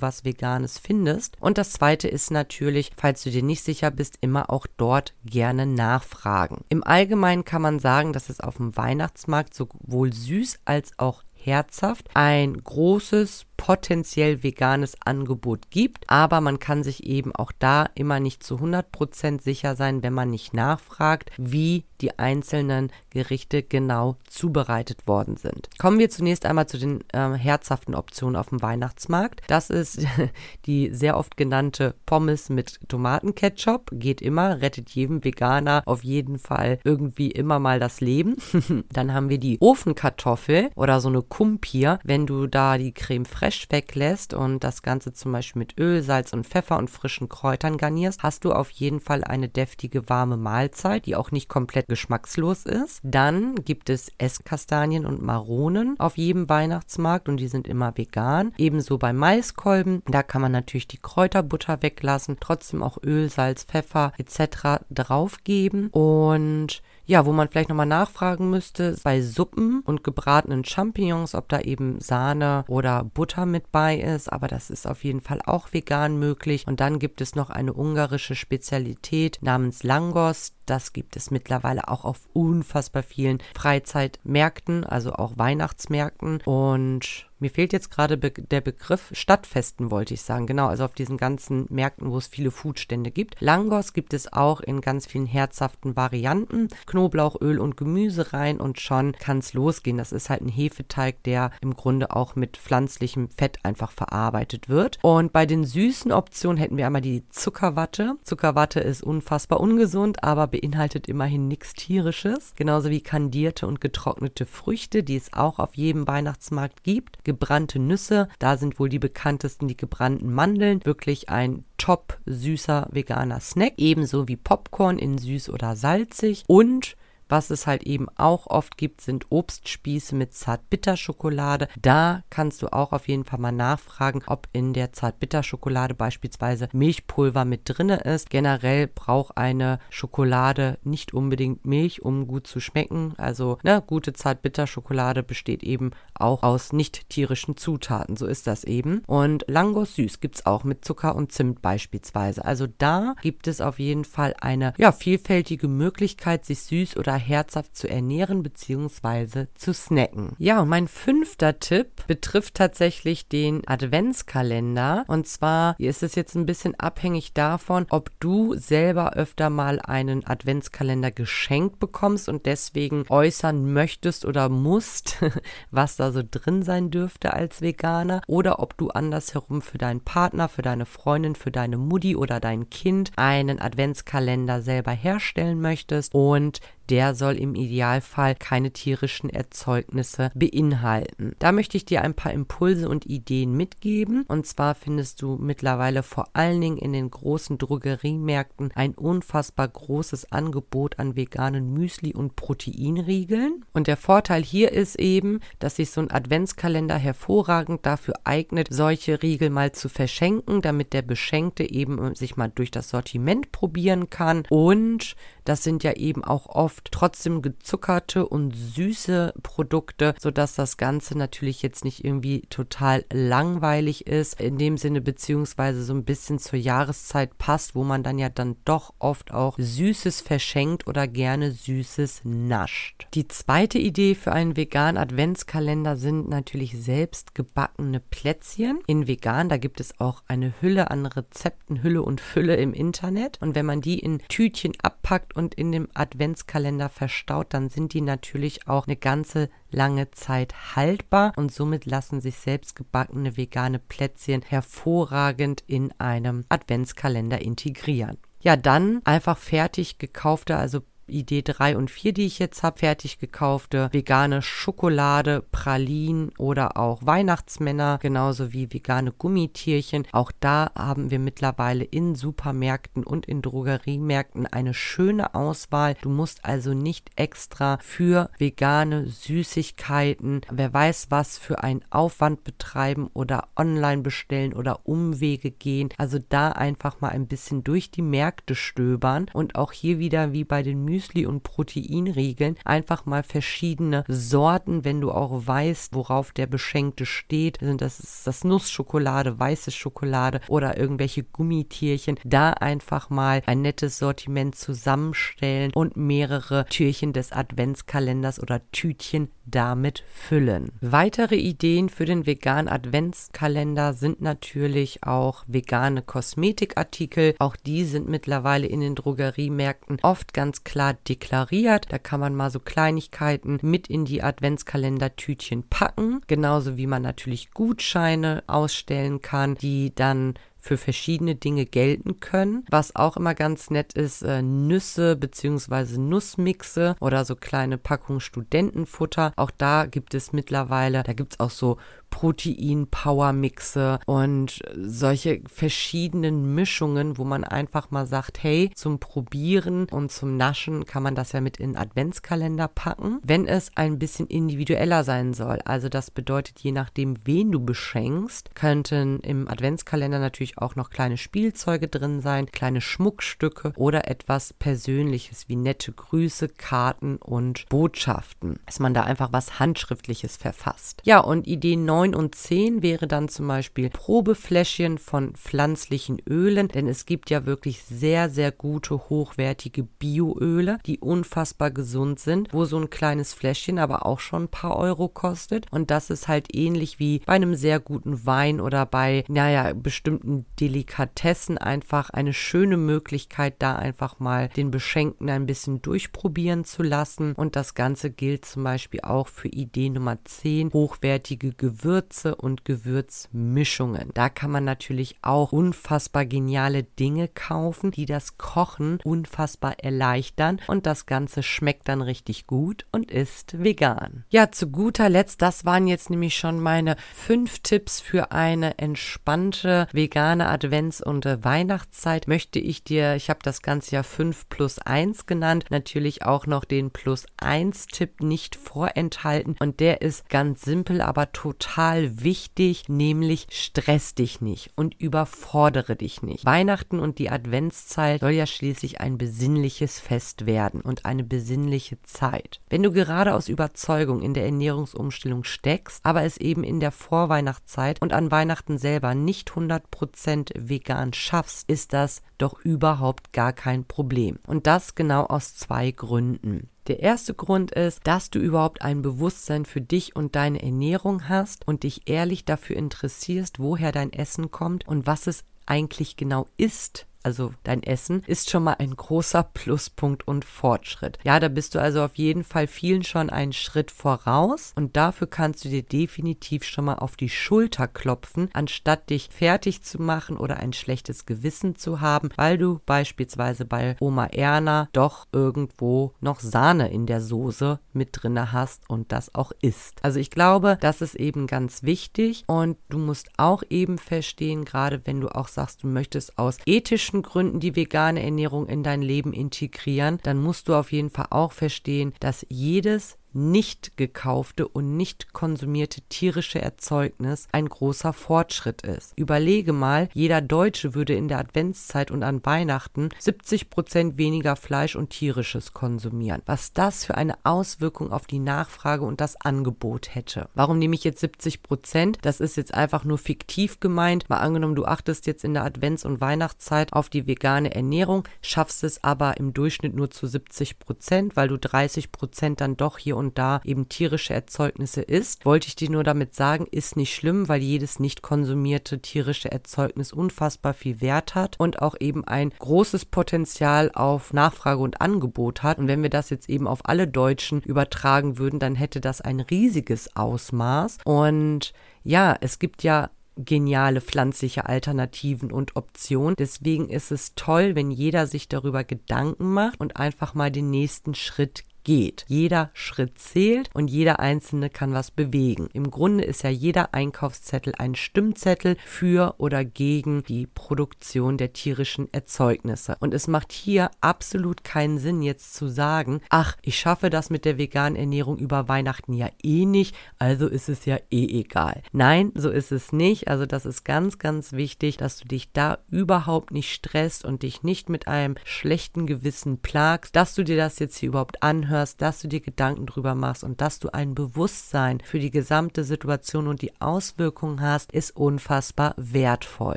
was 0.00 0.24
Veganes 0.24 0.78
findest. 0.78 1.36
Und 1.40 1.58
das 1.58 1.72
zweite 1.72 2.08
ist 2.08 2.30
natürlich, 2.30 2.92
falls 2.96 3.22
du 3.22 3.30
dir 3.30 3.42
nicht 3.42 3.62
sicher 3.62 3.90
bist, 3.90 4.18
immer 4.20 4.50
auch 4.50 4.66
dort 4.76 5.14
gerne 5.24 5.66
nachfragen. 5.66 6.64
Im 6.68 6.84
Allgemeinen 6.84 7.44
kann 7.44 7.62
man 7.62 7.78
sagen, 7.78 8.12
dass 8.12 8.28
es 8.28 8.40
auf 8.40 8.56
dem 8.56 8.76
Weihnachtsmarkt 8.76 9.54
sowohl 9.54 10.12
süß 10.12 10.60
als 10.64 10.98
auch 10.98 11.22
herzhaft 11.34 12.08
ein 12.14 12.62
großes 12.62 13.46
potenziell 13.56 14.42
veganes 14.42 14.96
Angebot 15.04 15.70
gibt, 15.70 16.08
aber 16.08 16.40
man 16.40 16.58
kann 16.58 16.82
sich 16.82 17.06
eben 17.06 17.34
auch 17.34 17.52
da 17.58 17.88
immer 17.94 18.20
nicht 18.20 18.42
zu 18.42 18.56
100% 18.56 19.40
sicher 19.40 19.76
sein, 19.76 20.02
wenn 20.02 20.12
man 20.12 20.30
nicht 20.30 20.54
nachfragt, 20.54 21.30
wie 21.36 21.84
die 22.00 22.18
einzelnen 22.18 22.92
Gerichte 23.10 23.62
genau 23.62 24.16
zubereitet 24.28 25.08
worden 25.08 25.36
sind. 25.36 25.68
Kommen 25.78 25.98
wir 25.98 26.10
zunächst 26.10 26.44
einmal 26.44 26.66
zu 26.66 26.78
den 26.78 27.00
äh, 27.12 27.32
herzhaften 27.32 27.94
Optionen 27.94 28.36
auf 28.36 28.50
dem 28.50 28.60
Weihnachtsmarkt. 28.60 29.40
Das 29.46 29.70
ist 29.70 30.06
die 30.66 30.90
sehr 30.92 31.16
oft 31.16 31.38
genannte 31.38 31.94
Pommes 32.04 32.50
mit 32.50 32.78
Tomatenketchup. 32.88 33.90
Geht 33.92 34.20
immer, 34.20 34.60
rettet 34.60 34.90
jedem 34.90 35.24
Veganer 35.24 35.82
auf 35.86 36.04
jeden 36.04 36.38
Fall 36.38 36.78
irgendwie 36.84 37.30
immer 37.30 37.58
mal 37.58 37.80
das 37.80 38.02
Leben. 38.02 38.36
Dann 38.92 39.14
haben 39.14 39.30
wir 39.30 39.38
die 39.38 39.56
Ofenkartoffel 39.60 40.68
oder 40.74 41.00
so 41.00 41.08
eine 41.08 41.22
Kumpir. 41.22 41.98
Wenn 42.04 42.26
du 42.26 42.46
da 42.46 42.76
die 42.76 42.92
Creme 42.92 43.24
fraiche 43.24 43.45
weglässt 43.70 44.34
und 44.34 44.64
das 44.64 44.82
Ganze 44.82 45.12
zum 45.12 45.32
Beispiel 45.32 45.60
mit 45.60 45.78
Öl, 45.78 46.02
Salz 46.02 46.32
und 46.32 46.46
Pfeffer 46.46 46.78
und 46.78 46.90
frischen 46.90 47.28
Kräutern 47.28 47.76
garnierst, 47.76 48.22
hast 48.22 48.44
du 48.44 48.52
auf 48.52 48.70
jeden 48.70 49.00
Fall 49.00 49.24
eine 49.24 49.48
deftige 49.48 50.08
warme 50.08 50.36
Mahlzeit, 50.36 51.06
die 51.06 51.16
auch 51.16 51.30
nicht 51.30 51.48
komplett 51.48 51.88
geschmackslos 51.88 52.66
ist. 52.66 53.00
Dann 53.02 53.54
gibt 53.56 53.90
es 53.90 54.10
Esskastanien 54.18 55.06
und 55.06 55.22
Maronen 55.22 55.98
auf 55.98 56.16
jedem 56.16 56.48
Weihnachtsmarkt 56.48 57.28
und 57.28 57.38
die 57.38 57.48
sind 57.48 57.66
immer 57.68 57.96
vegan. 57.96 58.52
Ebenso 58.58 58.98
bei 58.98 59.12
Maiskolben, 59.12 60.02
da 60.06 60.22
kann 60.22 60.42
man 60.42 60.52
natürlich 60.52 60.88
die 60.88 60.98
Kräuterbutter 60.98 61.82
weglassen, 61.82 62.38
trotzdem 62.40 62.82
auch 62.82 62.98
Öl, 63.02 63.30
Salz, 63.30 63.64
Pfeffer 63.64 64.12
etc. 64.18 64.84
draufgeben 64.90 65.88
und 65.88 66.82
ja, 67.06 67.24
wo 67.24 67.32
man 67.32 67.48
vielleicht 67.48 67.68
nochmal 67.68 67.86
nachfragen 67.86 68.50
müsste, 68.50 68.96
bei 69.02 69.22
Suppen 69.22 69.80
und 69.80 70.04
gebratenen 70.04 70.64
Champignons, 70.64 71.34
ob 71.34 71.48
da 71.48 71.60
eben 71.60 72.00
Sahne 72.00 72.64
oder 72.68 73.04
Butter 73.04 73.46
mit 73.46 73.70
bei 73.70 73.96
ist, 73.96 74.32
aber 74.32 74.48
das 74.48 74.70
ist 74.70 74.86
auf 74.86 75.04
jeden 75.04 75.20
Fall 75.20 75.40
auch 75.44 75.72
vegan 75.72 76.18
möglich. 76.18 76.66
Und 76.66 76.80
dann 76.80 76.98
gibt 76.98 77.20
es 77.20 77.34
noch 77.34 77.50
eine 77.50 77.72
ungarische 77.72 78.34
Spezialität 78.34 79.38
namens 79.40 79.84
Langos. 79.84 80.52
Das 80.66 80.92
gibt 80.92 81.16
es 81.16 81.30
mittlerweile 81.30 81.88
auch 81.88 82.04
auf 82.04 82.28
unfassbar 82.32 83.04
vielen 83.04 83.38
Freizeitmärkten, 83.54 84.84
also 84.84 85.12
auch 85.12 85.34
Weihnachtsmärkten. 85.36 86.40
Und 86.44 87.28
mir 87.38 87.50
fehlt 87.50 87.72
jetzt 87.72 87.90
gerade 87.90 88.16
be 88.16 88.30
der 88.30 88.62
Begriff 88.62 89.10
Stadtfesten, 89.12 89.90
wollte 89.90 90.14
ich 90.14 90.22
sagen. 90.22 90.46
Genau, 90.46 90.68
also 90.68 90.84
auf 90.84 90.94
diesen 90.94 91.18
ganzen 91.18 91.66
Märkten, 91.68 92.10
wo 92.10 92.16
es 92.16 92.28
viele 92.28 92.50
Foodstände 92.50 93.10
gibt. 93.10 93.36
Langos 93.40 93.92
gibt 93.92 94.14
es 94.14 94.32
auch 94.32 94.60
in 94.60 94.80
ganz 94.80 95.06
vielen 95.06 95.26
herzhaften 95.26 95.96
Varianten. 95.96 96.68
Knoblauch, 96.86 97.38
Öl 97.40 97.58
und 97.58 97.76
Gemüse 97.76 98.32
rein 98.32 98.58
und 98.58 98.80
schon 98.80 99.12
kann 99.12 99.38
es 99.38 99.52
losgehen. 99.52 99.98
Das 99.98 100.12
ist 100.12 100.30
halt 100.30 100.40
ein 100.40 100.48
Hefeteig, 100.48 101.22
der 101.24 101.50
im 101.60 101.74
Grunde 101.74 102.16
auch 102.16 102.36
mit 102.36 102.56
pflanzlichem 102.56 103.28
Fett 103.28 103.58
einfach 103.64 103.92
verarbeitet 103.92 104.70
wird. 104.70 104.98
Und 105.02 105.32
bei 105.32 105.44
den 105.44 105.64
süßen 105.64 106.12
Optionen 106.12 106.56
hätten 106.56 106.78
wir 106.78 106.86
einmal 106.86 107.02
die 107.02 107.28
Zuckerwatte. 107.28 108.16
Zuckerwatte 108.22 108.80
ist 108.80 109.02
unfassbar 109.02 109.60
ungesund, 109.60 110.24
aber 110.24 110.46
beinhaltet 110.46 111.06
immerhin 111.06 111.48
nichts 111.48 111.74
Tierisches. 111.74 112.54
Genauso 112.56 112.88
wie 112.88 113.02
kandierte 113.02 113.66
und 113.66 113.82
getrocknete 113.82 114.46
Früchte, 114.46 115.02
die 115.02 115.16
es 115.16 115.34
auch 115.34 115.58
auf 115.58 115.74
jedem 115.74 116.06
Weihnachtsmarkt 116.06 116.82
gibt 116.82 117.25
gebrannte 117.26 117.80
Nüsse. 117.80 118.28
Da 118.38 118.56
sind 118.56 118.78
wohl 118.78 118.88
die 118.88 119.00
bekanntesten 119.00 119.66
die 119.68 119.76
gebrannten 119.76 120.32
Mandeln. 120.32 120.80
Wirklich 120.84 121.28
ein 121.28 121.64
top 121.76 122.18
süßer 122.24 122.88
veganer 122.92 123.40
Snack. 123.40 123.74
Ebenso 123.76 124.28
wie 124.28 124.36
Popcorn 124.36 124.98
in 124.98 125.18
süß 125.18 125.50
oder 125.50 125.76
salzig. 125.76 126.44
Und 126.46 126.96
was 127.28 127.50
es 127.50 127.66
halt 127.66 127.82
eben 127.82 128.08
auch 128.16 128.46
oft 128.46 128.76
gibt, 128.76 129.00
sind 129.00 129.26
Obstspieße 129.30 130.14
mit 130.14 130.32
Zartbitterschokolade. 130.32 131.68
Da 131.80 132.22
kannst 132.30 132.62
du 132.62 132.72
auch 132.72 132.92
auf 132.92 133.08
jeden 133.08 133.24
Fall 133.24 133.40
mal 133.40 133.52
nachfragen, 133.52 134.22
ob 134.26 134.48
in 134.52 134.72
der 134.72 134.92
Zartbitterschokolade 134.92 135.94
beispielsweise 135.94 136.68
Milchpulver 136.72 137.44
mit 137.44 137.62
drinne 137.64 137.96
ist. 137.96 138.30
Generell 138.30 138.86
braucht 138.86 139.36
eine 139.36 139.80
Schokolade 139.90 140.78
nicht 140.84 141.14
unbedingt 141.14 141.66
Milch, 141.66 142.02
um 142.02 142.26
gut 142.26 142.46
zu 142.46 142.60
schmecken. 142.60 143.14
Also 143.16 143.58
ne, 143.62 143.82
gute 143.86 144.12
Zartbitterschokolade 144.12 145.22
besteht 145.22 145.62
eben 145.62 145.90
auch 146.14 146.42
aus 146.42 146.72
nicht 146.72 147.08
tierischen 147.10 147.56
Zutaten. 147.56 148.16
So 148.16 148.26
ist 148.26 148.46
das 148.46 148.64
eben. 148.64 149.02
Und 149.06 149.44
Langos 149.48 149.96
süß 149.96 150.20
gibt 150.20 150.36
es 150.36 150.46
auch 150.46 150.64
mit 150.64 150.84
Zucker 150.84 151.14
und 151.14 151.32
Zimt 151.32 151.62
beispielsweise. 151.62 152.44
Also 152.44 152.66
da 152.78 153.14
gibt 153.22 153.48
es 153.48 153.60
auf 153.60 153.78
jeden 153.78 154.04
Fall 154.04 154.34
eine 154.40 154.74
ja, 154.78 154.92
vielfältige 154.92 155.68
Möglichkeit, 155.68 156.44
sich 156.44 156.62
süß 156.62 156.96
oder 156.96 157.15
herzhaft 157.16 157.76
zu 157.76 157.88
ernähren 157.88 158.42
bzw. 158.42 159.46
zu 159.54 159.74
snacken. 159.74 160.34
Ja, 160.38 160.60
und 160.62 160.68
mein 160.68 160.88
fünfter 160.88 161.58
Tipp 161.58 162.06
betrifft 162.06 162.54
tatsächlich 162.54 163.28
den 163.28 163.66
Adventskalender. 163.66 165.04
Und 165.08 165.26
zwar 165.26 165.78
ist 165.78 166.02
es 166.02 166.14
jetzt 166.14 166.34
ein 166.34 166.46
bisschen 166.46 166.78
abhängig 166.78 167.32
davon, 167.32 167.86
ob 167.90 168.10
du 168.20 168.54
selber 168.54 169.14
öfter 169.14 169.50
mal 169.50 169.80
einen 169.80 170.26
Adventskalender 170.26 171.10
geschenkt 171.10 171.78
bekommst 171.78 172.28
und 172.28 172.46
deswegen 172.46 173.04
äußern 173.08 173.72
möchtest 173.72 174.24
oder 174.24 174.48
musst, 174.48 175.18
was 175.70 175.96
da 175.96 176.12
so 176.12 176.22
drin 176.28 176.62
sein 176.62 176.90
dürfte 176.90 177.32
als 177.32 177.60
Veganer, 177.60 178.22
oder 178.26 178.60
ob 178.60 178.76
du 178.76 178.90
andersherum 178.90 179.62
für 179.62 179.78
deinen 179.78 180.00
Partner, 180.00 180.48
für 180.48 180.62
deine 180.62 180.86
Freundin, 180.86 181.34
für 181.34 181.50
deine 181.50 181.76
Mutti 181.76 182.16
oder 182.16 182.40
dein 182.40 182.70
Kind 182.70 183.12
einen 183.16 183.60
Adventskalender 183.60 184.62
selber 184.62 184.92
herstellen 184.92 185.60
möchtest 185.60 186.14
und 186.14 186.60
der 186.90 187.14
soll 187.14 187.34
im 187.36 187.54
Idealfall 187.54 188.34
keine 188.34 188.70
tierischen 188.70 189.30
Erzeugnisse 189.30 190.30
beinhalten. 190.34 191.34
Da 191.38 191.52
möchte 191.52 191.76
ich 191.76 191.84
dir 191.84 192.02
ein 192.02 192.14
paar 192.14 192.32
Impulse 192.32 192.88
und 192.88 193.06
Ideen 193.06 193.56
mitgeben. 193.56 194.24
Und 194.28 194.46
zwar 194.46 194.74
findest 194.74 195.22
du 195.22 195.36
mittlerweile 195.36 196.02
vor 196.02 196.28
allen 196.32 196.60
Dingen 196.60 196.78
in 196.78 196.92
den 196.92 197.10
großen 197.10 197.58
Drogeriemärkten 197.58 198.72
ein 198.74 198.94
unfassbar 198.94 199.68
großes 199.68 200.32
Angebot 200.32 200.98
an 200.98 201.16
veganen 201.16 201.72
Müsli 201.72 202.14
und 202.14 202.36
Proteinriegeln. 202.36 203.64
Und 203.72 203.86
der 203.86 203.96
Vorteil 203.96 204.42
hier 204.42 204.72
ist 204.72 204.96
eben, 204.98 205.40
dass 205.58 205.76
sich 205.76 205.90
so 205.90 206.00
ein 206.00 206.10
Adventskalender 206.10 206.96
hervorragend 206.96 207.84
dafür 207.84 208.14
eignet, 208.24 208.68
solche 208.70 209.22
Riegel 209.22 209.50
mal 209.50 209.72
zu 209.72 209.88
verschenken, 209.88 210.62
damit 210.62 210.92
der 210.92 211.02
Beschenkte 211.02 211.68
eben 211.68 212.14
sich 212.14 212.36
mal 212.36 212.50
durch 212.54 212.70
das 212.70 212.90
Sortiment 212.90 213.52
probieren 213.52 214.10
kann. 214.10 214.44
Und 214.50 215.16
das 215.44 215.62
sind 215.62 215.84
ja 215.84 215.92
eben 215.92 216.24
auch 216.24 216.46
oft 216.46 216.75
oft 216.76 216.92
trotzdem 216.92 217.40
gezuckerte 217.42 218.26
und 218.26 218.54
süße 218.54 219.32
Produkte, 219.42 220.14
sodass 220.20 220.54
das 220.54 220.76
Ganze 220.76 221.16
natürlich 221.16 221.62
jetzt 221.62 221.84
nicht 221.84 222.04
irgendwie 222.04 222.42
total 222.50 223.04
langweilig 223.10 224.06
ist, 224.06 224.40
in 224.40 224.58
dem 224.58 224.76
Sinne 224.76 225.00
beziehungsweise 225.00 225.82
so 225.84 225.94
ein 225.94 226.04
bisschen 226.04 226.38
zur 226.38 226.58
Jahreszeit 226.58 227.38
passt, 227.38 227.74
wo 227.74 227.82
man 227.82 228.02
dann 228.02 228.18
ja 228.18 228.28
dann 228.28 228.56
doch 228.64 228.92
oft 228.98 229.32
auch 229.32 229.56
Süßes 229.58 230.20
verschenkt 230.20 230.86
oder 230.86 231.08
gerne 231.08 231.50
Süßes 231.52 232.22
nascht. 232.24 233.06
Die 233.14 233.26
zweite 233.28 233.78
Idee 233.78 234.14
für 234.14 234.32
einen 234.32 234.56
veganen 234.56 234.98
Adventskalender 234.98 235.96
sind 235.96 236.28
natürlich 236.28 236.76
selbst 236.78 237.34
gebackene 237.34 238.00
Plätzchen. 238.00 238.80
In 238.86 239.06
vegan, 239.06 239.48
da 239.48 239.56
gibt 239.56 239.80
es 239.80 239.98
auch 239.98 240.22
eine 240.28 240.52
Hülle 240.60 240.90
an 240.90 241.06
Rezepten, 241.06 241.82
Hülle 241.82 242.02
und 242.02 242.20
Fülle 242.20 242.56
im 242.56 242.74
Internet. 242.74 243.38
Und 243.40 243.54
wenn 243.54 243.66
man 243.66 243.80
die 243.80 243.98
in 243.98 244.18
Tütchen 244.28 244.72
abpackt 244.82 245.34
und 245.34 245.54
in 245.54 245.72
dem 245.72 245.88
Adventskalender 245.94 246.65
verstaut, 246.88 247.48
dann 247.50 247.68
sind 247.68 247.94
die 247.94 248.00
natürlich 248.00 248.68
auch 248.68 248.86
eine 248.86 248.96
ganze 248.96 249.48
lange 249.70 250.10
Zeit 250.10 250.76
haltbar 250.76 251.32
und 251.36 251.52
somit 251.52 251.86
lassen 251.86 252.20
sich 252.20 252.36
selbst 252.36 252.76
gebackene 252.76 253.36
vegane 253.36 253.78
Plätzchen 253.78 254.42
hervorragend 254.42 255.62
in 255.66 255.92
einem 255.98 256.44
Adventskalender 256.48 257.40
integrieren. 257.40 258.18
Ja, 258.40 258.56
dann 258.56 259.00
einfach 259.04 259.38
fertig 259.38 259.98
gekaufte, 259.98 260.56
also 260.56 260.80
Idee 261.08 261.42
3 261.42 261.76
und 261.76 261.90
4, 261.90 262.12
die 262.12 262.26
ich 262.26 262.38
jetzt 262.38 262.62
habe, 262.62 262.80
fertig 262.80 263.18
gekaufte 263.18 263.88
vegane 263.92 264.42
Schokolade, 264.42 265.44
Pralinen 265.52 266.30
oder 266.38 266.76
auch 266.76 267.04
Weihnachtsmänner, 267.04 267.98
genauso 268.00 268.52
wie 268.52 268.72
vegane 268.72 269.12
Gummitierchen. 269.12 270.06
Auch 270.12 270.32
da 270.40 270.70
haben 270.76 271.10
wir 271.10 271.18
mittlerweile 271.18 271.84
in 271.84 272.14
Supermärkten 272.14 273.04
und 273.04 273.26
in 273.26 273.42
Drogeriemärkten 273.42 274.46
eine 274.46 274.74
schöne 274.74 275.34
Auswahl. 275.34 275.96
Du 276.02 276.08
musst 276.08 276.44
also 276.44 276.74
nicht 276.74 277.10
extra 277.16 277.78
für 277.80 278.30
vegane 278.38 279.06
Süßigkeiten, 279.06 280.40
wer 280.50 280.72
weiß 280.72 281.06
was, 281.10 281.38
für 281.38 281.62
einen 281.62 281.84
Aufwand 281.90 282.44
betreiben 282.44 283.08
oder 283.14 283.48
online 283.56 284.02
bestellen 284.02 284.52
oder 284.52 284.86
Umwege 284.86 285.50
gehen. 285.50 285.90
Also 285.98 286.18
da 286.28 286.50
einfach 286.50 287.00
mal 287.00 287.10
ein 287.10 287.28
bisschen 287.28 287.62
durch 287.62 287.90
die 287.90 288.02
Märkte 288.02 288.54
stöbern 288.54 289.26
und 289.32 289.54
auch 289.54 289.72
hier 289.72 289.98
wieder 289.98 290.32
wie 290.32 290.44
bei 290.44 290.62
den 290.62 290.84
Müs 290.84 290.95
Müsli 290.96 291.26
und 291.26 291.42
Proteinriegeln 291.42 292.56
einfach 292.64 293.04
mal 293.04 293.22
verschiedene 293.22 294.04
Sorten, 294.08 294.82
wenn 294.86 295.02
du 295.02 295.10
auch 295.10 295.46
weißt, 295.46 295.94
worauf 295.94 296.32
der 296.32 296.46
Beschenkte 296.46 297.04
steht. 297.04 297.58
Sind 297.60 297.82
das 297.82 298.00
ist 298.00 298.26
das 298.26 298.44
Nussschokolade, 298.44 299.38
weiße 299.38 299.72
Schokolade 299.72 300.40
oder 300.48 300.78
irgendwelche 300.78 301.22
Gummitierchen. 301.22 302.18
Da 302.24 302.52
einfach 302.52 303.10
mal 303.10 303.42
ein 303.44 303.60
nettes 303.60 303.98
Sortiment 303.98 304.54
zusammenstellen 304.54 305.70
und 305.74 305.98
mehrere 305.98 306.64
Türchen 306.70 307.12
des 307.12 307.30
Adventskalenders 307.30 308.40
oder 308.40 308.62
Tütchen 308.72 309.28
damit 309.46 310.04
füllen. 310.12 310.70
Weitere 310.80 311.36
Ideen 311.36 311.88
für 311.88 312.04
den 312.04 312.26
veganen 312.26 312.68
Adventskalender 312.68 313.92
sind 313.92 314.20
natürlich 314.20 315.02
auch 315.02 315.44
vegane 315.46 316.02
Kosmetikartikel. 316.02 317.34
Auch 317.38 317.56
die 317.56 317.84
sind 317.84 318.08
mittlerweile 318.08 318.66
in 318.66 318.80
den 318.80 318.94
Drogeriemärkten 318.94 319.98
oft 320.02 320.32
ganz 320.32 320.64
klar 320.64 320.76
klar 320.76 320.92
deklariert. 321.08 321.86
Da 321.88 321.98
kann 321.98 322.20
man 322.20 322.34
mal 322.34 322.50
so 322.50 322.60
Kleinigkeiten 322.60 323.58
mit 323.62 323.88
in 323.88 324.04
die 324.04 324.22
Adventskalendertütchen 324.22 325.62
packen. 325.70 326.20
Genauso 326.26 326.76
wie 326.76 326.86
man 326.86 327.00
natürlich 327.00 327.52
Gutscheine 327.52 328.44
ausstellen 328.46 329.22
kann, 329.22 329.54
die 329.54 329.94
dann 329.94 330.34
für 330.66 330.76
verschiedene 330.76 331.34
Dinge 331.36 331.64
gelten 331.64 332.20
können. 332.20 332.64
Was 332.70 332.96
auch 332.96 333.16
immer 333.16 333.34
ganz 333.34 333.70
nett 333.70 333.92
ist, 333.92 334.22
äh, 334.22 334.42
Nüsse 334.42 335.16
bzw. 335.16 335.98
Nussmixe 335.98 336.96
oder 337.00 337.24
so 337.24 337.36
kleine 337.36 337.78
Packungen 337.78 338.20
Studentenfutter. 338.20 339.32
Auch 339.36 339.50
da 339.50 339.86
gibt 339.86 340.14
es 340.14 340.32
mittlerweile, 340.32 341.02
da 341.02 341.12
gibt 341.12 341.34
es 341.34 341.40
auch 341.40 341.50
so 341.50 341.78
Protein-Power-Mixe 342.16 343.98
und 344.06 344.60
solche 344.74 345.42
verschiedenen 345.46 346.54
Mischungen, 346.54 347.18
wo 347.18 347.24
man 347.24 347.44
einfach 347.44 347.90
mal 347.90 348.06
sagt, 348.06 348.42
hey, 348.42 348.70
zum 348.74 348.98
Probieren 348.98 349.86
und 349.90 350.10
zum 350.10 350.38
Naschen 350.38 350.86
kann 350.86 351.02
man 351.02 351.14
das 351.14 351.32
ja 351.32 351.42
mit 351.42 351.58
in 351.58 351.76
Adventskalender 351.76 352.68
packen, 352.68 353.18
wenn 353.22 353.46
es 353.46 353.70
ein 353.74 353.98
bisschen 353.98 354.26
individueller 354.28 355.04
sein 355.04 355.34
soll. 355.34 355.58
Also 355.66 355.90
das 355.90 356.10
bedeutet, 356.10 356.60
je 356.60 356.72
nachdem, 356.72 357.18
wen 357.26 357.52
du 357.52 357.60
beschenkst, 357.60 358.54
könnten 358.54 359.20
im 359.20 359.46
Adventskalender 359.46 360.18
natürlich 360.18 360.56
auch 360.56 360.74
noch 360.74 360.88
kleine 360.88 361.18
Spielzeuge 361.18 361.88
drin 361.88 362.20
sein, 362.20 362.46
kleine 362.46 362.80
Schmuckstücke 362.80 363.74
oder 363.76 364.08
etwas 364.08 364.54
Persönliches 364.54 365.50
wie 365.50 365.56
nette 365.56 365.92
Grüße, 365.92 366.48
Karten 366.48 367.16
und 367.16 367.68
Botschaften, 367.68 368.58
dass 368.64 368.80
man 368.80 368.94
da 368.94 369.02
einfach 369.02 369.34
was 369.34 369.58
Handschriftliches 369.58 370.38
verfasst. 370.38 371.02
Ja, 371.04 371.20
und 371.20 371.46
Idee 371.46 371.76
9 371.76 371.95
9 371.96 372.14
und 372.14 372.34
10 372.34 372.82
wäre 372.82 373.06
dann 373.06 373.30
zum 373.30 373.48
Beispiel 373.48 373.88
Probefläschchen 373.88 374.98
von 374.98 375.32
pflanzlichen 375.32 376.18
Ölen, 376.28 376.68
denn 376.68 376.88
es 376.88 377.06
gibt 377.06 377.30
ja 377.30 377.46
wirklich 377.46 377.84
sehr, 377.84 378.28
sehr 378.28 378.52
gute, 378.52 379.08
hochwertige 379.08 379.82
Bioöle, 379.82 380.76
die 380.84 380.98
unfassbar 380.98 381.70
gesund 381.70 382.20
sind, 382.20 382.52
wo 382.52 382.66
so 382.66 382.76
ein 382.76 382.90
kleines 382.90 383.32
Fläschchen 383.32 383.78
aber 383.78 384.04
auch 384.04 384.20
schon 384.20 384.42
ein 384.42 384.48
paar 384.48 384.76
Euro 384.76 385.08
kostet. 385.08 385.72
Und 385.72 385.90
das 385.90 386.10
ist 386.10 386.28
halt 386.28 386.54
ähnlich 386.54 386.98
wie 386.98 387.20
bei 387.20 387.32
einem 387.32 387.54
sehr 387.54 387.80
guten 387.80 388.26
Wein 388.26 388.60
oder 388.60 388.84
bei, 388.84 389.24
naja, 389.28 389.72
bestimmten 389.72 390.44
Delikatessen 390.60 391.56
einfach 391.56 392.10
eine 392.10 392.34
schöne 392.34 392.76
Möglichkeit, 392.76 393.54
da 393.60 393.74
einfach 393.74 394.18
mal 394.18 394.50
den 394.50 394.70
Beschenkten 394.70 395.30
ein 395.30 395.46
bisschen 395.46 395.80
durchprobieren 395.80 396.66
zu 396.66 396.82
lassen. 396.82 397.32
Und 397.32 397.56
das 397.56 397.74
Ganze 397.74 398.10
gilt 398.10 398.44
zum 398.44 398.64
Beispiel 398.64 399.00
auch 399.00 399.28
für 399.28 399.48
Idee 399.48 399.88
Nummer 399.88 400.18
10, 400.22 400.74
hochwertige 400.74 401.54
Gewürze 401.54 401.85
Gewürze 401.86 402.34
und 402.34 402.64
Gewürzmischungen. 402.64 404.10
Da 404.12 404.28
kann 404.28 404.50
man 404.50 404.64
natürlich 404.64 405.14
auch 405.22 405.52
unfassbar 405.52 406.26
geniale 406.26 406.82
Dinge 406.82 407.28
kaufen, 407.28 407.92
die 407.92 408.06
das 408.06 408.38
Kochen 408.38 408.98
unfassbar 409.04 409.78
erleichtern 409.78 410.60
und 410.66 410.84
das 410.84 411.06
Ganze 411.06 411.44
schmeckt 411.44 411.88
dann 411.88 412.02
richtig 412.02 412.48
gut 412.48 412.86
und 412.90 413.12
ist 413.12 413.62
vegan. 413.62 414.24
Ja, 414.30 414.50
zu 414.50 414.66
guter 414.68 415.08
Letzt, 415.08 415.42
das 415.42 415.64
waren 415.64 415.86
jetzt 415.86 416.10
nämlich 416.10 416.34
schon 416.36 416.58
meine 416.58 416.96
fünf 417.14 417.60
Tipps 417.60 418.00
für 418.00 418.32
eine 418.32 418.78
entspannte 418.78 419.86
vegane 419.92 420.48
Advents- 420.50 421.04
und 421.04 421.24
Weihnachtszeit. 421.24 422.26
Möchte 422.26 422.58
ich 422.58 422.82
dir, 422.82 423.14
ich 423.14 423.30
habe 423.30 423.40
das 423.44 423.62
Ganze 423.62 423.94
ja 423.94 424.02
5 424.02 424.48
plus 424.48 424.80
1 424.80 425.26
genannt, 425.26 425.66
natürlich 425.70 426.24
auch 426.24 426.48
noch 426.48 426.64
den 426.64 426.90
plus 426.90 427.26
1 427.36 427.86
Tipp 427.86 428.22
nicht 428.22 428.56
vorenthalten 428.56 429.54
und 429.60 429.78
der 429.78 430.02
ist 430.02 430.28
ganz 430.28 430.62
simpel, 430.62 431.00
aber 431.00 431.30
total 431.30 431.75
total 431.76 432.22
wichtig, 432.22 432.88
nämlich 432.88 433.48
stress 433.50 434.14
dich 434.14 434.40
nicht 434.40 434.70
und 434.76 434.98
überfordere 434.98 435.94
dich 435.94 436.22
nicht. 436.22 436.46
Weihnachten 436.46 436.98
und 436.98 437.18
die 437.18 437.28
Adventszeit 437.28 438.20
soll 438.20 438.30
ja 438.30 438.46
schließlich 438.46 439.02
ein 439.02 439.18
besinnliches 439.18 440.00
Fest 440.00 440.46
werden 440.46 440.80
und 440.80 441.04
eine 441.04 441.22
besinnliche 441.22 442.00
Zeit. 442.02 442.60
Wenn 442.70 442.82
du 442.82 442.92
gerade 442.92 443.34
aus 443.34 443.50
Überzeugung 443.50 444.22
in 444.22 444.32
der 444.32 444.46
Ernährungsumstellung 444.46 445.44
steckst, 445.44 446.00
aber 446.02 446.22
es 446.22 446.38
eben 446.38 446.64
in 446.64 446.80
der 446.80 446.92
Vorweihnachtszeit 446.92 448.00
und 448.00 448.14
an 448.14 448.30
Weihnachten 448.30 448.78
selber 448.78 449.14
nicht 449.14 449.50
100% 449.50 450.52
vegan 450.56 451.12
schaffst, 451.12 451.68
ist 451.68 451.92
das 451.92 452.22
doch 452.38 452.58
überhaupt 452.58 453.34
gar 453.34 453.52
kein 453.52 453.84
Problem. 453.84 454.38
Und 454.46 454.66
das 454.66 454.94
genau 454.94 455.24
aus 455.24 455.54
zwei 455.54 455.90
Gründen. 455.90 456.70
Der 456.86 457.00
erste 457.00 457.34
Grund 457.34 457.72
ist, 457.72 458.06
dass 458.06 458.30
du 458.30 458.38
überhaupt 458.38 458.82
ein 458.82 459.02
Bewusstsein 459.02 459.64
für 459.64 459.80
dich 459.80 460.14
und 460.14 460.36
deine 460.36 460.62
Ernährung 460.62 461.28
hast 461.28 461.66
und 461.66 461.82
dich 461.82 462.02
ehrlich 462.08 462.44
dafür 462.44 462.76
interessierst, 462.76 463.58
woher 463.58 463.90
dein 463.90 464.12
Essen 464.12 464.52
kommt 464.52 464.86
und 464.86 465.06
was 465.06 465.26
es 465.26 465.44
eigentlich 465.66 466.16
genau 466.16 466.46
ist 466.56 467.06
also 467.26 467.52
dein 467.64 467.82
Essen, 467.82 468.22
ist 468.28 468.50
schon 468.50 468.62
mal 468.62 468.76
ein 468.78 468.94
großer 468.94 469.42
Pluspunkt 469.42 470.28
und 470.28 470.44
Fortschritt. 470.44 471.18
Ja, 471.24 471.40
da 471.40 471.48
bist 471.48 471.74
du 471.74 471.80
also 471.80 472.04
auf 472.04 472.14
jeden 472.14 472.44
Fall 472.44 472.68
vielen 472.68 473.02
schon 473.02 473.30
einen 473.30 473.52
Schritt 473.52 473.90
voraus 473.90 474.72
und 474.76 474.96
dafür 474.96 475.26
kannst 475.26 475.64
du 475.64 475.68
dir 475.68 475.82
definitiv 475.82 476.62
schon 476.62 476.84
mal 476.84 476.94
auf 476.94 477.16
die 477.16 477.28
Schulter 477.28 477.88
klopfen, 477.88 478.48
anstatt 478.52 479.10
dich 479.10 479.28
fertig 479.32 479.82
zu 479.82 480.00
machen 480.00 480.36
oder 480.36 480.58
ein 480.58 480.72
schlechtes 480.72 481.26
Gewissen 481.26 481.74
zu 481.74 482.00
haben, 482.00 482.28
weil 482.36 482.58
du 482.58 482.78
beispielsweise 482.86 483.64
bei 483.64 483.96
Oma 483.98 484.26
Erna 484.26 484.88
doch 484.92 485.26
irgendwo 485.32 486.14
noch 486.20 486.38
Sahne 486.38 486.92
in 486.92 487.06
der 487.06 487.20
Soße 487.20 487.80
mit 487.92 488.10
drinne 488.12 488.52
hast 488.52 488.88
und 488.88 489.10
das 489.10 489.34
auch 489.34 489.50
isst. 489.62 490.04
Also 490.04 490.20
ich 490.20 490.30
glaube, 490.30 490.78
das 490.80 491.00
ist 491.00 491.16
eben 491.16 491.48
ganz 491.48 491.82
wichtig 491.82 492.44
und 492.46 492.76
du 492.88 492.98
musst 492.98 493.30
auch 493.36 493.64
eben 493.68 493.98
verstehen, 493.98 494.64
gerade 494.64 495.00
wenn 495.06 495.20
du 495.20 495.28
auch 495.34 495.48
sagst, 495.48 495.82
du 495.82 495.88
möchtest 495.88 496.38
aus 496.38 496.58
ethischen 496.66 497.15
praktischen 497.16 497.22
Gründen 497.22 497.60
die 497.60 497.76
vegane 497.76 498.22
Ernährung 498.22 498.68
in 498.68 498.82
dein 498.82 499.02
Leben 499.02 499.32
integrieren, 499.32 500.18
dann 500.22 500.42
musst 500.42 500.68
du 500.68 500.74
auf 500.74 500.92
jeden 500.92 501.10
Fall 501.10 501.26
auch 501.30 501.52
verstehen, 501.52 502.12
dass 502.20 502.46
jedes 502.48 503.18
nicht 503.36 503.96
gekaufte 503.96 504.66
und 504.66 504.96
nicht 504.96 505.32
konsumierte 505.32 506.00
tierische 506.08 506.60
Erzeugnis 506.60 507.46
ein 507.52 507.68
großer 507.68 508.12
Fortschritt 508.12 508.82
ist. 508.82 509.12
Überlege 509.16 509.72
mal, 509.72 510.08
jeder 510.14 510.40
Deutsche 510.40 510.94
würde 510.94 511.14
in 511.14 511.28
der 511.28 511.38
Adventszeit 511.38 512.10
und 512.10 512.22
an 512.22 512.44
Weihnachten 512.44 513.10
70 513.18 513.70
Prozent 513.70 514.16
weniger 514.16 514.56
Fleisch 514.56 514.96
und 514.96 515.10
tierisches 515.10 515.74
konsumieren. 515.74 516.42
Was 516.46 516.72
das 516.72 517.04
für 517.04 517.16
eine 517.16 517.36
Auswirkung 517.44 518.10
auf 518.10 518.26
die 518.26 518.38
Nachfrage 518.38 519.04
und 519.04 519.20
das 519.20 519.40
Angebot 519.40 520.14
hätte. 520.14 520.48
Warum 520.54 520.78
nehme 520.78 520.94
ich 520.94 521.04
jetzt 521.04 521.20
70 521.20 521.62
Prozent? 521.62 522.18
Das 522.22 522.40
ist 522.40 522.56
jetzt 522.56 522.72
einfach 522.72 523.04
nur 523.04 523.18
fiktiv 523.18 523.80
gemeint. 523.80 524.30
Mal 524.30 524.38
angenommen, 524.38 524.74
du 524.74 524.86
achtest 524.86 525.26
jetzt 525.26 525.44
in 525.44 525.52
der 525.52 525.64
Advents- 525.64 526.06
und 526.06 526.20
Weihnachtszeit 526.20 526.92
auf 526.94 527.10
die 527.10 527.26
vegane 527.26 527.74
Ernährung, 527.74 528.26
schaffst 528.40 528.82
es 528.82 529.04
aber 529.04 529.36
im 529.36 529.52
Durchschnitt 529.52 529.94
nur 529.94 530.10
zu 530.10 530.26
70 530.26 530.78
Prozent, 530.78 531.36
weil 531.36 531.48
du 531.48 531.58
30 531.58 532.12
Prozent 532.12 532.60
dann 532.60 532.76
doch 532.76 532.98
hier 532.98 533.16
und 533.16 533.25
da 533.34 533.60
eben 533.64 533.88
tierische 533.88 534.34
Erzeugnisse 534.34 535.02
isst. 535.02 535.44
Wollte 535.44 535.68
ich 535.68 535.76
dir 535.76 535.90
nur 535.90 536.04
damit 536.04 536.34
sagen, 536.34 536.66
ist 536.70 536.96
nicht 536.96 537.14
schlimm, 537.14 537.48
weil 537.48 537.62
jedes 537.62 537.98
nicht 537.98 538.22
konsumierte 538.22 539.00
tierische 539.00 539.50
Erzeugnis 539.50 540.12
unfassbar 540.12 540.74
viel 540.74 541.00
Wert 541.00 541.34
hat 541.34 541.56
und 541.58 541.82
auch 541.82 541.94
eben 542.00 542.24
ein 542.24 542.50
großes 542.58 543.06
Potenzial 543.06 543.90
auf 543.94 544.32
Nachfrage 544.32 544.80
und 544.80 545.00
Angebot 545.00 545.62
hat. 545.62 545.78
Und 545.78 545.88
wenn 545.88 546.02
wir 546.02 546.10
das 546.10 546.30
jetzt 546.30 546.48
eben 546.48 546.66
auf 546.66 546.80
alle 546.88 547.08
Deutschen 547.08 547.62
übertragen 547.62 548.38
würden, 548.38 548.60
dann 548.60 548.74
hätte 548.74 549.00
das 549.00 549.20
ein 549.20 549.40
riesiges 549.40 550.16
Ausmaß. 550.16 550.98
Und 551.04 551.72
ja, 552.04 552.36
es 552.40 552.58
gibt 552.58 552.82
ja 552.82 553.10
geniale 553.36 554.00
pflanzliche 554.00 554.66
Alternativen 554.66 555.52
und 555.52 555.76
Optionen. 555.76 556.36
Deswegen 556.36 556.88
ist 556.88 557.12
es 557.12 557.34
toll, 557.34 557.74
wenn 557.74 557.90
jeder 557.90 558.26
sich 558.26 558.48
darüber 558.48 558.82
Gedanken 558.82 559.52
macht 559.52 559.78
und 559.80 559.96
einfach 559.96 560.34
mal 560.34 560.50
den 560.50 560.70
nächsten 560.70 561.14
Schritt 561.14 561.64
geht. 561.86 562.24
Jeder 562.26 562.70
Schritt 562.74 563.16
zählt 563.16 563.70
und 563.72 563.86
jeder 563.86 564.18
einzelne 564.18 564.70
kann 564.70 564.92
was 564.92 565.12
bewegen. 565.12 565.68
Im 565.72 565.88
Grunde 565.88 566.24
ist 566.24 566.42
ja 566.42 566.50
jeder 566.50 566.92
Einkaufszettel 566.92 567.74
ein 567.78 567.94
Stimmzettel 567.94 568.76
für 568.84 569.36
oder 569.38 569.64
gegen 569.64 570.24
die 570.24 570.48
Produktion 570.48 571.38
der 571.38 571.52
tierischen 571.52 572.12
Erzeugnisse. 572.12 572.96
Und 572.98 573.14
es 573.14 573.28
macht 573.28 573.52
hier 573.52 573.92
absolut 574.00 574.64
keinen 574.64 574.98
Sinn, 574.98 575.22
jetzt 575.22 575.54
zu 575.54 575.68
sagen, 575.68 576.22
ach, 576.28 576.56
ich 576.62 576.76
schaffe 576.76 577.08
das 577.08 577.30
mit 577.30 577.44
der 577.44 577.56
veganen 577.56 577.94
Ernährung 577.94 578.36
über 578.36 578.66
Weihnachten 578.66 579.12
ja 579.12 579.28
eh 579.44 579.64
nicht, 579.64 579.94
also 580.18 580.48
ist 580.48 580.68
es 580.68 580.86
ja 580.86 580.96
eh 581.12 581.38
egal. 581.38 581.82
Nein, 581.92 582.32
so 582.34 582.50
ist 582.50 582.72
es 582.72 582.92
nicht. 582.92 583.28
Also 583.28 583.46
das 583.46 583.64
ist 583.64 583.84
ganz, 583.84 584.18
ganz 584.18 584.52
wichtig, 584.52 584.96
dass 584.96 585.18
du 585.18 585.28
dich 585.28 585.52
da 585.52 585.78
überhaupt 585.88 586.50
nicht 586.50 586.72
stresst 586.72 587.24
und 587.24 587.44
dich 587.44 587.62
nicht 587.62 587.88
mit 587.88 588.08
einem 588.08 588.34
schlechten 588.42 589.06
Gewissen 589.06 589.58
plagst, 589.58 590.16
dass 590.16 590.34
du 590.34 590.42
dir 590.42 590.56
das 590.56 590.80
jetzt 590.80 590.96
hier 590.96 591.10
überhaupt 591.10 591.44
anhörst 591.44 591.75
anhörst, 591.76 592.00
dass 592.00 592.20
du 592.20 592.28
dir 592.28 592.40
Gedanken 592.40 592.86
drüber 592.86 593.14
machst 593.14 593.44
und 593.44 593.60
dass 593.60 593.78
du 593.78 593.92
ein 593.92 594.14
Bewusstsein 594.14 595.00
für 595.04 595.18
die 595.18 595.30
gesamte 595.30 595.84
Situation 595.84 596.48
und 596.48 596.62
die 596.62 596.72
Auswirkungen 596.80 597.60
hast, 597.60 597.92
ist 597.92 598.16
unfassbar 598.16 598.94
wertvoll. 598.96 599.76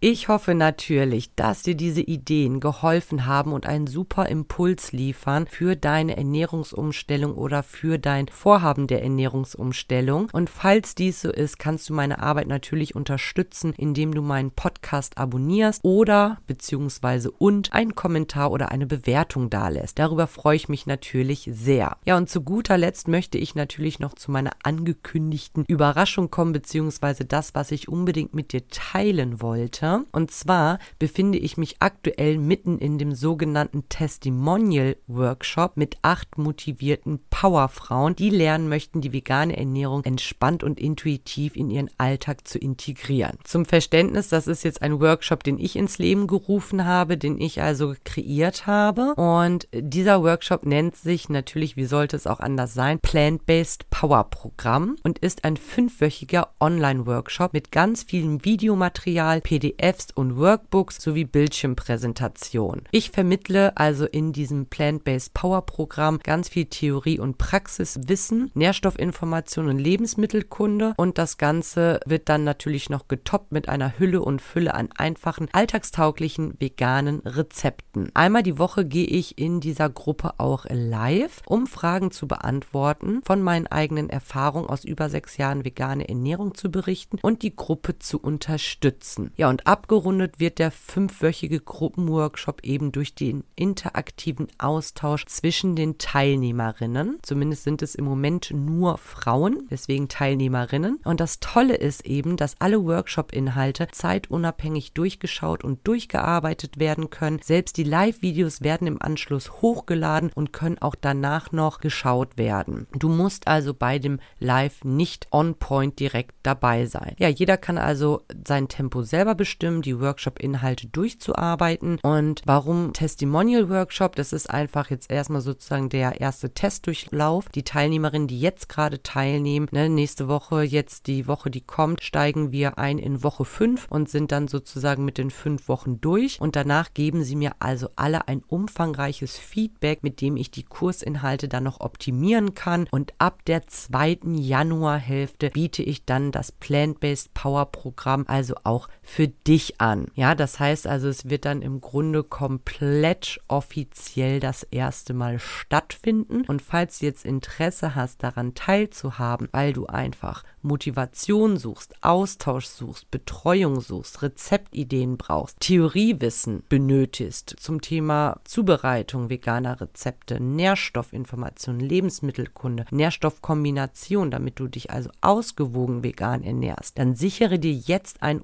Ich 0.00 0.28
hoffe 0.28 0.54
natürlich, 0.54 1.34
dass 1.34 1.62
dir 1.62 1.74
diese 1.74 2.00
Ideen 2.00 2.60
geholfen 2.60 3.26
haben 3.26 3.52
und 3.52 3.66
einen 3.66 3.86
super 3.86 4.28
Impuls 4.28 4.92
liefern 4.92 5.46
für 5.46 5.76
deine 5.76 6.16
Ernährungsumstellung 6.16 7.34
oder 7.34 7.62
für 7.62 7.98
dein 7.98 8.28
Vorhaben 8.28 8.86
der 8.86 9.02
Ernährungsumstellung. 9.02 10.28
Und 10.32 10.48
falls 10.48 10.94
dies 10.94 11.20
so 11.22 11.30
ist, 11.30 11.58
kannst 11.58 11.88
du 11.88 11.94
meine 11.94 12.20
Arbeit 12.20 12.46
natürlich 12.46 12.94
unterstützen, 12.94 13.74
indem 13.76 14.14
du 14.14 14.22
meinen 14.22 14.52
Podcast 14.52 15.18
abonnierst 15.18 15.84
oder 15.84 16.38
beziehungsweise 16.46 17.30
und 17.30 17.72
einen 17.72 17.94
Kommentar 17.94 18.52
oder 18.52 18.70
eine 18.70 18.86
Bewertung 18.86 19.50
dalässt. 19.50 19.98
Darüber 19.98 20.26
freue 20.26 20.56
ich 20.56 20.68
mich 20.68 20.86
natürlich 20.86 21.48
sehr 21.52 21.71
sehr. 21.72 21.96
Ja, 22.04 22.18
und 22.18 22.28
zu 22.28 22.42
guter 22.42 22.76
Letzt 22.76 23.08
möchte 23.08 23.38
ich 23.38 23.54
natürlich 23.54 23.98
noch 23.98 24.14
zu 24.14 24.30
meiner 24.30 24.50
angekündigten 24.62 25.64
Überraschung 25.66 26.30
kommen, 26.30 26.52
beziehungsweise 26.52 27.24
das, 27.24 27.54
was 27.54 27.70
ich 27.70 27.88
unbedingt 27.88 28.34
mit 28.34 28.52
dir 28.52 28.68
teilen 28.68 29.40
wollte. 29.40 30.04
Und 30.12 30.30
zwar 30.30 30.78
befinde 30.98 31.38
ich 31.38 31.56
mich 31.56 31.76
aktuell 31.80 32.36
mitten 32.36 32.78
in 32.78 32.98
dem 32.98 33.14
sogenannten 33.14 33.88
Testimonial 33.88 34.96
Workshop 35.06 35.78
mit 35.78 35.96
acht 36.02 36.36
motivierten 36.36 37.20
Powerfrauen, 37.30 38.16
die 38.16 38.28
lernen 38.28 38.68
möchten, 38.68 39.00
die 39.00 39.14
vegane 39.14 39.56
Ernährung 39.56 40.04
entspannt 40.04 40.62
und 40.62 40.78
intuitiv 40.78 41.56
in 41.56 41.70
ihren 41.70 41.90
Alltag 41.96 42.46
zu 42.46 42.58
integrieren. 42.58 43.38
Zum 43.44 43.64
Verständnis, 43.64 44.28
das 44.28 44.46
ist 44.46 44.62
jetzt 44.62 44.82
ein 44.82 45.00
Workshop, 45.00 45.42
den 45.42 45.58
ich 45.58 45.76
ins 45.76 45.96
Leben 45.96 46.26
gerufen 46.26 46.84
habe, 46.84 47.16
den 47.16 47.40
ich 47.40 47.62
also 47.62 47.94
kreiert 48.04 48.66
habe. 48.66 49.14
Und 49.14 49.68
dieser 49.72 50.22
Workshop 50.22 50.66
nennt 50.66 50.96
sich 50.96 51.30
natürlich 51.30 51.61
natürlich, 51.62 51.76
wie 51.76 51.84
sollte 51.84 52.16
es 52.16 52.26
auch 52.26 52.40
anders 52.40 52.74
sein, 52.74 52.98
Plant-Based 52.98 53.88
Power 53.88 54.24
Programm 54.30 54.96
und 55.04 55.20
ist 55.20 55.44
ein 55.44 55.56
fünfwöchiger 55.56 56.48
Online-Workshop 56.58 57.52
mit 57.52 57.70
ganz 57.70 58.02
vielem 58.02 58.44
Videomaterial, 58.44 59.40
PDFs 59.40 60.08
und 60.12 60.36
Workbooks 60.36 61.00
sowie 61.00 61.24
Bildschirmpräsentationen. 61.24 62.82
Ich 62.90 63.12
vermittle 63.12 63.76
also 63.76 64.06
in 64.06 64.32
diesem 64.32 64.66
Plant-Based 64.66 65.34
Power 65.34 65.64
Programm 65.64 66.18
ganz 66.18 66.48
viel 66.48 66.64
Theorie 66.64 67.20
und 67.20 67.38
Praxiswissen, 67.38 68.50
Nährstoffinformation 68.54 69.68
und 69.68 69.78
Lebensmittelkunde 69.78 70.94
und 70.96 71.16
das 71.16 71.38
Ganze 71.38 72.00
wird 72.06 72.28
dann 72.28 72.42
natürlich 72.42 72.90
noch 72.90 73.06
getoppt 73.06 73.52
mit 73.52 73.68
einer 73.68 74.00
Hülle 74.00 74.20
und 74.20 74.42
Fülle 74.42 74.74
an 74.74 74.88
einfachen, 74.96 75.48
alltagstauglichen 75.52 76.54
veganen 76.58 77.20
Rezepten. 77.20 78.10
Einmal 78.14 78.42
die 78.42 78.58
Woche 78.58 78.84
gehe 78.84 79.06
ich 79.06 79.38
in 79.38 79.60
dieser 79.60 79.88
Gruppe 79.88 80.40
auch 80.40 80.66
live 80.68 81.40
um 81.52 81.66
Fragen 81.66 82.10
zu 82.10 82.26
beantworten, 82.26 83.20
von 83.26 83.42
meinen 83.42 83.66
eigenen 83.66 84.08
Erfahrungen 84.08 84.70
aus 84.70 84.84
über 84.84 85.10
sechs 85.10 85.36
Jahren 85.36 85.66
vegane 85.66 86.08
Ernährung 86.08 86.54
zu 86.54 86.70
berichten 86.70 87.18
und 87.20 87.42
die 87.42 87.54
Gruppe 87.54 87.98
zu 87.98 88.18
unterstützen. 88.18 89.32
Ja, 89.36 89.50
und 89.50 89.66
abgerundet 89.66 90.40
wird 90.40 90.58
der 90.58 90.70
fünfwöchige 90.70 91.60
Gruppenworkshop 91.60 92.64
eben 92.64 92.90
durch 92.90 93.14
den 93.14 93.44
interaktiven 93.54 94.48
Austausch 94.56 95.26
zwischen 95.26 95.76
den 95.76 95.98
Teilnehmerinnen. 95.98 97.18
Zumindest 97.20 97.64
sind 97.64 97.82
es 97.82 97.96
im 97.96 98.06
Moment 98.06 98.50
nur 98.54 98.96
Frauen, 98.96 99.68
deswegen 99.70 100.08
Teilnehmerinnen. 100.08 101.00
Und 101.04 101.20
das 101.20 101.38
Tolle 101.40 101.74
ist 101.74 102.06
eben, 102.06 102.38
dass 102.38 102.58
alle 102.62 102.82
Workshop-Inhalte 102.82 103.88
zeitunabhängig 103.92 104.94
durchgeschaut 104.94 105.64
und 105.64 105.86
durchgearbeitet 105.86 106.78
werden 106.78 107.10
können. 107.10 107.40
Selbst 107.42 107.76
die 107.76 107.84
Live-Videos 107.84 108.62
werden 108.62 108.86
im 108.86 109.02
Anschluss 109.02 109.60
hochgeladen 109.60 110.30
und 110.34 110.54
können 110.54 110.78
auch 110.78 110.94
danach 110.98 111.31
danach 111.32 111.52
noch 111.52 111.80
geschaut 111.80 112.36
werden. 112.36 112.86
Du 112.92 113.08
musst 113.08 113.48
also 113.48 113.72
bei 113.72 113.98
dem 113.98 114.20
Live 114.38 114.84
nicht 114.84 115.28
on 115.30 115.54
point 115.54 115.98
direkt 115.98 116.34
dabei 116.42 116.84
sein. 116.86 117.14
Ja, 117.18 117.28
jeder 117.28 117.56
kann 117.56 117.78
also 117.78 118.22
sein 118.46 118.68
Tempo 118.68 119.02
selber 119.02 119.34
bestimmen, 119.34 119.80
die 119.80 119.98
Workshop-Inhalte 119.98 120.88
durchzuarbeiten. 120.88 121.98
Und 122.02 122.42
warum 122.44 122.92
Testimonial 122.92 123.70
Workshop? 123.70 124.16
Das 124.16 124.32
ist 124.32 124.50
einfach 124.50 124.90
jetzt 124.90 125.10
erstmal 125.10 125.40
sozusagen 125.40 125.88
der 125.88 126.20
erste 126.20 126.52
Testdurchlauf. 126.52 127.48
Die 127.48 127.62
Teilnehmerinnen, 127.62 128.28
die 128.28 128.40
jetzt 128.40 128.68
gerade 128.68 129.02
teilnehmen, 129.02 129.68
ne, 129.70 129.88
nächste 129.88 130.28
Woche, 130.28 130.62
jetzt 130.62 131.06
die 131.06 131.26
Woche, 131.26 131.50
die 131.50 131.62
kommt, 131.62 132.02
steigen 132.02 132.52
wir 132.52 132.78
ein 132.78 132.98
in 132.98 133.22
Woche 133.22 133.46
5 133.46 133.86
und 133.88 134.10
sind 134.10 134.32
dann 134.32 134.48
sozusagen 134.48 135.04
mit 135.04 135.16
den 135.16 135.30
fünf 135.30 135.68
Wochen 135.68 136.00
durch. 136.00 136.40
Und 136.40 136.56
danach 136.56 136.92
geben 136.92 137.24
sie 137.24 137.36
mir 137.36 137.52
also 137.58 137.88
alle 137.96 138.28
ein 138.28 138.42
umfangreiches 138.46 139.38
Feedback, 139.38 140.02
mit 140.02 140.20
dem 140.20 140.36
ich 140.36 140.50
die 140.50 140.64
Kursinhalte 140.64 141.21
Inhalte 141.22 141.46
dann 141.48 141.64
noch 141.64 141.80
optimieren 141.80 142.54
kann. 142.54 142.88
Und 142.90 143.14
ab 143.18 143.44
der 143.46 143.66
zweiten 143.68 144.34
Januarhälfte 144.34 145.50
biete 145.50 145.82
ich 145.82 146.04
dann 146.04 146.32
das 146.32 146.50
Plant-Based 146.50 147.32
Power 147.32 147.66
Programm 147.66 148.24
also 148.26 148.54
auch 148.64 148.88
für 149.12 149.28
dich 149.28 149.78
an. 149.78 150.06
Ja, 150.14 150.34
das 150.34 150.58
heißt 150.58 150.86
also, 150.86 151.06
es 151.06 151.28
wird 151.28 151.44
dann 151.44 151.60
im 151.60 151.82
Grunde 151.82 152.24
komplett 152.24 153.42
offiziell 153.46 154.40
das 154.40 154.62
erste 154.62 155.12
Mal 155.12 155.38
stattfinden. 155.38 156.46
Und 156.46 156.62
falls 156.62 157.00
du 157.00 157.06
jetzt 157.06 157.26
Interesse 157.26 157.94
hast, 157.94 158.22
daran 158.22 158.54
teilzuhaben, 158.54 159.50
weil 159.52 159.74
du 159.74 159.84
einfach 159.84 160.44
Motivation 160.62 161.56
suchst, 161.56 162.02
Austausch 162.02 162.66
suchst, 162.66 163.10
Betreuung 163.10 163.80
suchst, 163.80 164.22
Rezeptideen 164.22 165.16
brauchst, 165.16 165.60
Theoriewissen 165.60 166.62
benötigst 166.68 167.56
zum 167.58 167.80
Thema 167.80 168.40
Zubereitung 168.44 169.28
veganer 169.28 169.80
Rezepte, 169.80 170.40
Nährstoffinformationen, 170.40 171.80
Lebensmittelkunde, 171.80 172.86
Nährstoffkombination, 172.90 174.30
damit 174.30 174.58
du 174.60 174.68
dich 174.68 174.90
also 174.90 175.10
ausgewogen 175.20 176.04
vegan 176.04 176.44
ernährst, 176.44 176.98
dann 176.98 177.14
sichere 177.14 177.58
dir 177.58 177.72
jetzt 177.74 178.22
einen 178.22 178.40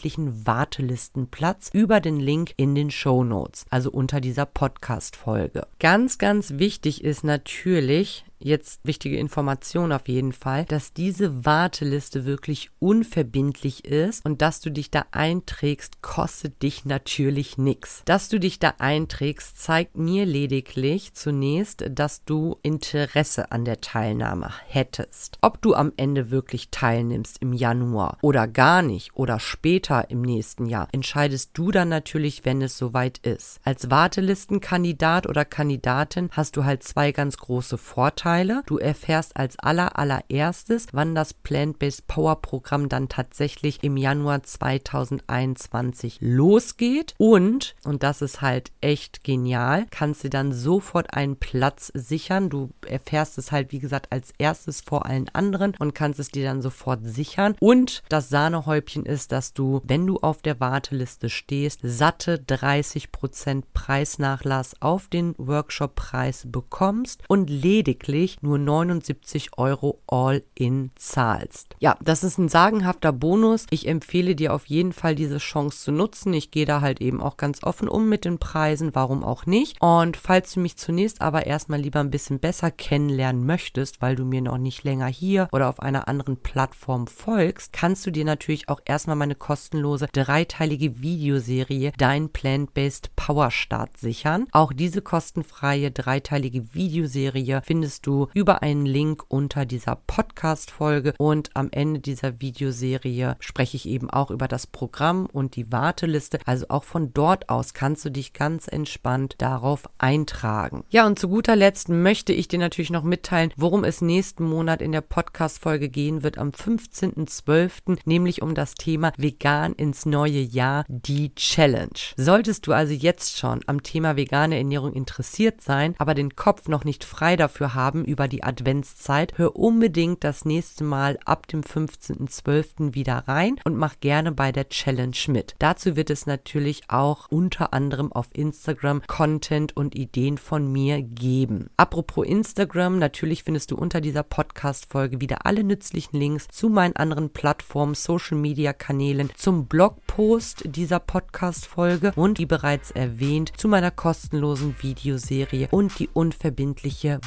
unverbindlichen 0.00 0.46
Wartelistenplatz 0.46 1.70
über 1.72 2.00
den 2.00 2.20
Link 2.20 2.52
in 2.56 2.74
den 2.74 2.90
Show 2.90 3.22
Notes, 3.22 3.66
also 3.70 3.90
unter 3.90 4.20
dieser 4.20 4.46
Podcast-Folge. 4.46 5.66
Ganz, 5.78 6.18
ganz 6.18 6.54
wichtig 6.58 7.04
ist 7.04 7.22
natürlich, 7.22 8.24
jetzt 8.40 8.80
wichtige 8.84 9.18
Information 9.18 9.92
auf 9.92 10.08
jeden 10.08 10.32
Fall, 10.32 10.64
dass 10.64 10.92
diese 10.92 11.44
Warteliste 11.44 12.24
wirklich 12.24 12.70
unverbindlich 12.78 13.84
ist 13.84 14.24
und 14.24 14.42
dass 14.42 14.60
du 14.60 14.70
dich 14.70 14.90
da 14.90 15.04
einträgst, 15.12 16.02
kostet 16.02 16.62
dich 16.62 16.84
natürlich 16.84 17.58
nichts. 17.58 18.02
Dass 18.06 18.28
du 18.28 18.40
dich 18.40 18.58
da 18.58 18.74
einträgst, 18.78 19.60
zeigt 19.60 19.96
mir 19.96 20.24
lediglich 20.24 21.14
zunächst, 21.14 21.84
dass 21.90 22.24
du 22.24 22.56
Interesse 22.62 23.52
an 23.52 23.64
der 23.64 23.80
Teilnahme 23.80 24.50
hättest. 24.66 25.38
Ob 25.42 25.60
du 25.60 25.74
am 25.74 25.92
Ende 25.96 26.30
wirklich 26.30 26.70
teilnimmst 26.70 27.38
im 27.40 27.52
Januar 27.52 28.18
oder 28.22 28.48
gar 28.48 28.82
nicht 28.82 29.14
oder 29.14 29.38
später 29.38 30.10
im 30.10 30.22
nächsten 30.22 30.66
Jahr, 30.66 30.88
entscheidest 30.92 31.50
du 31.54 31.70
dann 31.70 31.88
natürlich, 31.88 32.44
wenn 32.44 32.62
es 32.62 32.78
soweit 32.78 33.18
ist. 33.18 33.60
Als 33.64 33.90
Wartelistenkandidat 33.90 35.26
oder 35.26 35.44
Kandidatin 35.44 36.30
hast 36.32 36.56
du 36.56 36.64
halt 36.64 36.82
zwei 36.82 37.12
ganz 37.12 37.36
große 37.36 37.76
Vorteile. 37.76 38.29
Du 38.66 38.78
erfährst 38.78 39.36
als 39.36 39.58
aller 39.58 39.98
allererstes, 39.98 40.86
wann 40.92 41.16
das 41.16 41.34
Plant-Based 41.34 42.06
Power 42.06 42.40
Programm 42.40 42.88
dann 42.88 43.08
tatsächlich 43.08 43.82
im 43.82 43.96
Januar 43.96 44.44
2021 44.44 46.18
losgeht 46.20 47.14
und, 47.18 47.74
und 47.82 48.04
das 48.04 48.22
ist 48.22 48.40
halt 48.40 48.70
echt 48.80 49.24
genial, 49.24 49.86
kannst 49.90 50.22
du 50.22 50.30
dann 50.30 50.52
sofort 50.52 51.12
einen 51.12 51.36
Platz 51.36 51.90
sichern. 51.92 52.50
Du 52.50 52.70
erfährst 52.86 53.36
es 53.36 53.50
halt, 53.50 53.72
wie 53.72 53.80
gesagt, 53.80 54.12
als 54.12 54.32
erstes 54.38 54.80
vor 54.80 55.06
allen 55.06 55.28
anderen 55.32 55.74
und 55.80 55.96
kannst 55.96 56.20
es 56.20 56.28
dir 56.28 56.44
dann 56.44 56.62
sofort 56.62 57.00
sichern. 57.02 57.56
Und 57.58 58.04
das 58.10 58.28
Sahnehäubchen 58.28 59.06
ist, 59.06 59.32
dass 59.32 59.54
du, 59.54 59.80
wenn 59.82 60.06
du 60.06 60.18
auf 60.18 60.40
der 60.40 60.60
Warteliste 60.60 61.30
stehst, 61.30 61.80
satte 61.82 62.36
30% 62.36 63.64
Preisnachlass 63.74 64.80
auf 64.80 65.08
den 65.08 65.34
Workshop-Preis 65.36 66.46
bekommst 66.46 67.24
und 67.26 67.50
lediglich 67.50 68.19
nur 68.40 68.58
79 68.58 69.58
Euro 69.58 70.00
all-in 70.06 70.90
zahlst. 70.96 71.74
Ja, 71.78 71.96
das 72.02 72.24
ist 72.24 72.38
ein 72.38 72.48
sagenhafter 72.48 73.12
Bonus. 73.12 73.66
Ich 73.70 73.88
empfehle 73.88 74.34
dir 74.34 74.52
auf 74.54 74.66
jeden 74.66 74.92
Fall 74.92 75.14
diese 75.14 75.38
Chance 75.38 75.84
zu 75.84 75.92
nutzen. 75.92 76.32
Ich 76.34 76.50
gehe 76.50 76.66
da 76.66 76.80
halt 76.80 77.00
eben 77.00 77.20
auch 77.20 77.36
ganz 77.36 77.62
offen 77.62 77.88
um 77.88 78.08
mit 78.08 78.24
den 78.24 78.38
Preisen, 78.38 78.94
warum 78.94 79.24
auch 79.24 79.46
nicht. 79.46 79.80
Und 79.80 80.16
falls 80.16 80.52
du 80.52 80.60
mich 80.60 80.76
zunächst 80.76 81.20
aber 81.20 81.46
erstmal 81.46 81.80
lieber 81.80 82.00
ein 82.00 82.10
bisschen 82.10 82.38
besser 82.38 82.70
kennenlernen 82.70 83.46
möchtest, 83.46 84.02
weil 84.02 84.16
du 84.16 84.24
mir 84.24 84.42
noch 84.42 84.58
nicht 84.58 84.84
länger 84.84 85.06
hier 85.06 85.48
oder 85.52 85.68
auf 85.68 85.80
einer 85.80 86.08
anderen 86.08 86.36
Plattform 86.36 87.06
folgst, 87.06 87.72
kannst 87.72 88.06
du 88.06 88.10
dir 88.10 88.24
natürlich 88.24 88.68
auch 88.68 88.80
erstmal 88.84 89.16
meine 89.16 89.34
kostenlose 89.34 90.08
dreiteilige 90.12 91.02
Videoserie 91.02 91.92
Dein 91.96 92.28
Plant-Based 92.28 93.16
Power 93.16 93.50
Start 93.50 93.96
sichern. 93.96 94.46
Auch 94.52 94.72
diese 94.72 95.02
kostenfreie 95.02 95.90
dreiteilige 95.90 96.74
Videoserie 96.74 97.62
findest 97.64 98.06
du 98.06 98.09
über 98.34 98.62
einen 98.62 98.86
Link 98.86 99.24
unter 99.28 99.64
dieser 99.64 99.96
Podcast-Folge 100.06 101.14
und 101.18 101.50
am 101.54 101.68
Ende 101.70 102.00
dieser 102.00 102.40
Videoserie 102.40 103.36
spreche 103.40 103.76
ich 103.76 103.88
eben 103.88 104.10
auch 104.10 104.30
über 104.30 104.48
das 104.48 104.66
Programm 104.66 105.26
und 105.26 105.56
die 105.56 105.72
Warteliste. 105.72 106.38
Also 106.46 106.66
auch 106.68 106.84
von 106.84 107.12
dort 107.12 107.48
aus 107.48 107.74
kannst 107.74 108.04
du 108.04 108.10
dich 108.10 108.32
ganz 108.32 108.68
entspannt 108.68 109.36
darauf 109.38 109.88
eintragen. 109.98 110.84
Ja, 110.90 111.06
und 111.06 111.18
zu 111.18 111.28
guter 111.28 111.56
Letzt 111.56 111.88
möchte 111.88 112.32
ich 112.32 112.48
dir 112.48 112.58
natürlich 112.58 112.90
noch 112.90 113.04
mitteilen, 113.04 113.52
worum 113.56 113.84
es 113.84 114.00
nächsten 114.00 114.44
Monat 114.44 114.82
in 114.82 114.92
der 114.92 115.00
Podcast-Folge 115.00 115.88
gehen 115.88 116.22
wird 116.22 116.38
am 116.38 116.50
15.12., 116.50 117.98
nämlich 118.04 118.42
um 118.42 118.54
das 118.54 118.74
Thema 118.74 119.12
Vegan 119.16 119.72
ins 119.72 120.06
neue 120.06 120.40
Jahr, 120.40 120.84
die 120.88 121.34
Challenge. 121.34 121.90
Solltest 122.16 122.66
du 122.66 122.72
also 122.72 122.92
jetzt 122.92 123.38
schon 123.38 123.60
am 123.66 123.82
Thema 123.82 124.16
vegane 124.16 124.56
Ernährung 124.56 124.92
interessiert 124.92 125.60
sein, 125.60 125.94
aber 125.98 126.14
den 126.14 126.36
Kopf 126.36 126.68
noch 126.68 126.84
nicht 126.84 127.04
frei 127.04 127.36
dafür 127.36 127.74
haben 127.74 127.99
über 128.04 128.28
die 128.28 128.42
Adventszeit, 128.42 129.38
hör 129.38 129.56
unbedingt 129.56 130.24
das 130.24 130.44
nächste 130.44 130.84
Mal 130.84 131.18
ab 131.24 131.46
dem 131.46 131.62
15.12. 131.62 132.94
wieder 132.94 133.24
rein 133.26 133.56
und 133.64 133.76
mach 133.76 134.00
gerne 134.00 134.32
bei 134.32 134.52
der 134.52 134.68
Challenge 134.68 135.16
mit. 135.28 135.54
Dazu 135.58 135.96
wird 135.96 136.10
es 136.10 136.26
natürlich 136.26 136.82
auch 136.88 137.26
unter 137.30 137.72
anderem 137.72 138.12
auf 138.12 138.28
Instagram 138.32 139.02
Content 139.06 139.76
und 139.76 139.94
Ideen 139.94 140.38
von 140.38 140.70
mir 140.70 141.02
geben. 141.02 141.70
Apropos 141.76 142.26
Instagram, 142.26 142.98
natürlich 142.98 143.44
findest 143.44 143.70
du 143.70 143.76
unter 143.76 144.00
dieser 144.00 144.22
Podcast-Folge 144.22 145.20
wieder 145.20 145.46
alle 145.46 145.64
nützlichen 145.64 146.18
Links 146.18 146.48
zu 146.48 146.68
meinen 146.68 146.96
anderen 146.96 147.30
Plattformen, 147.30 147.94
Social 147.94 148.36
Media 148.36 148.72
Kanälen, 148.72 149.30
zum 149.36 149.66
Blogpost 149.66 150.62
dieser 150.64 151.00
Podcast-Folge 151.00 152.12
und 152.16 152.38
wie 152.38 152.46
bereits 152.46 152.90
erwähnt 152.90 153.52
zu 153.56 153.68
meiner 153.68 153.90
kostenlosen 153.90 154.76
Videoserie 154.80 155.68
und 155.70 155.98
die 155.98 156.08
unverbindliche 156.12 157.20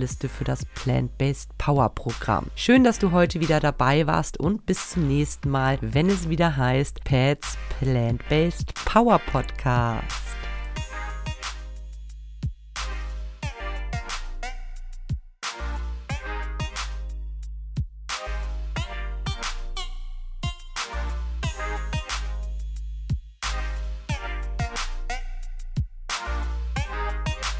Warteliste 0.00 0.30
für 0.30 0.44
das 0.44 0.64
Plant-Based 0.64 1.58
Power 1.58 1.90
Programm. 1.90 2.46
Schön, 2.56 2.84
dass 2.84 2.98
du 2.98 3.12
heute 3.12 3.38
wieder 3.40 3.60
dabei 3.60 4.06
warst 4.06 4.40
und 4.40 4.64
bis 4.64 4.90
zum 4.90 5.06
nächsten 5.06 5.50
Mal, 5.50 5.78
wenn 5.82 6.08
es 6.08 6.30
wieder 6.30 6.56
heißt 6.56 7.04
Pets 7.04 7.58
Plant-Based 7.78 8.72
Power 8.86 9.18
Podcast. 9.18 10.29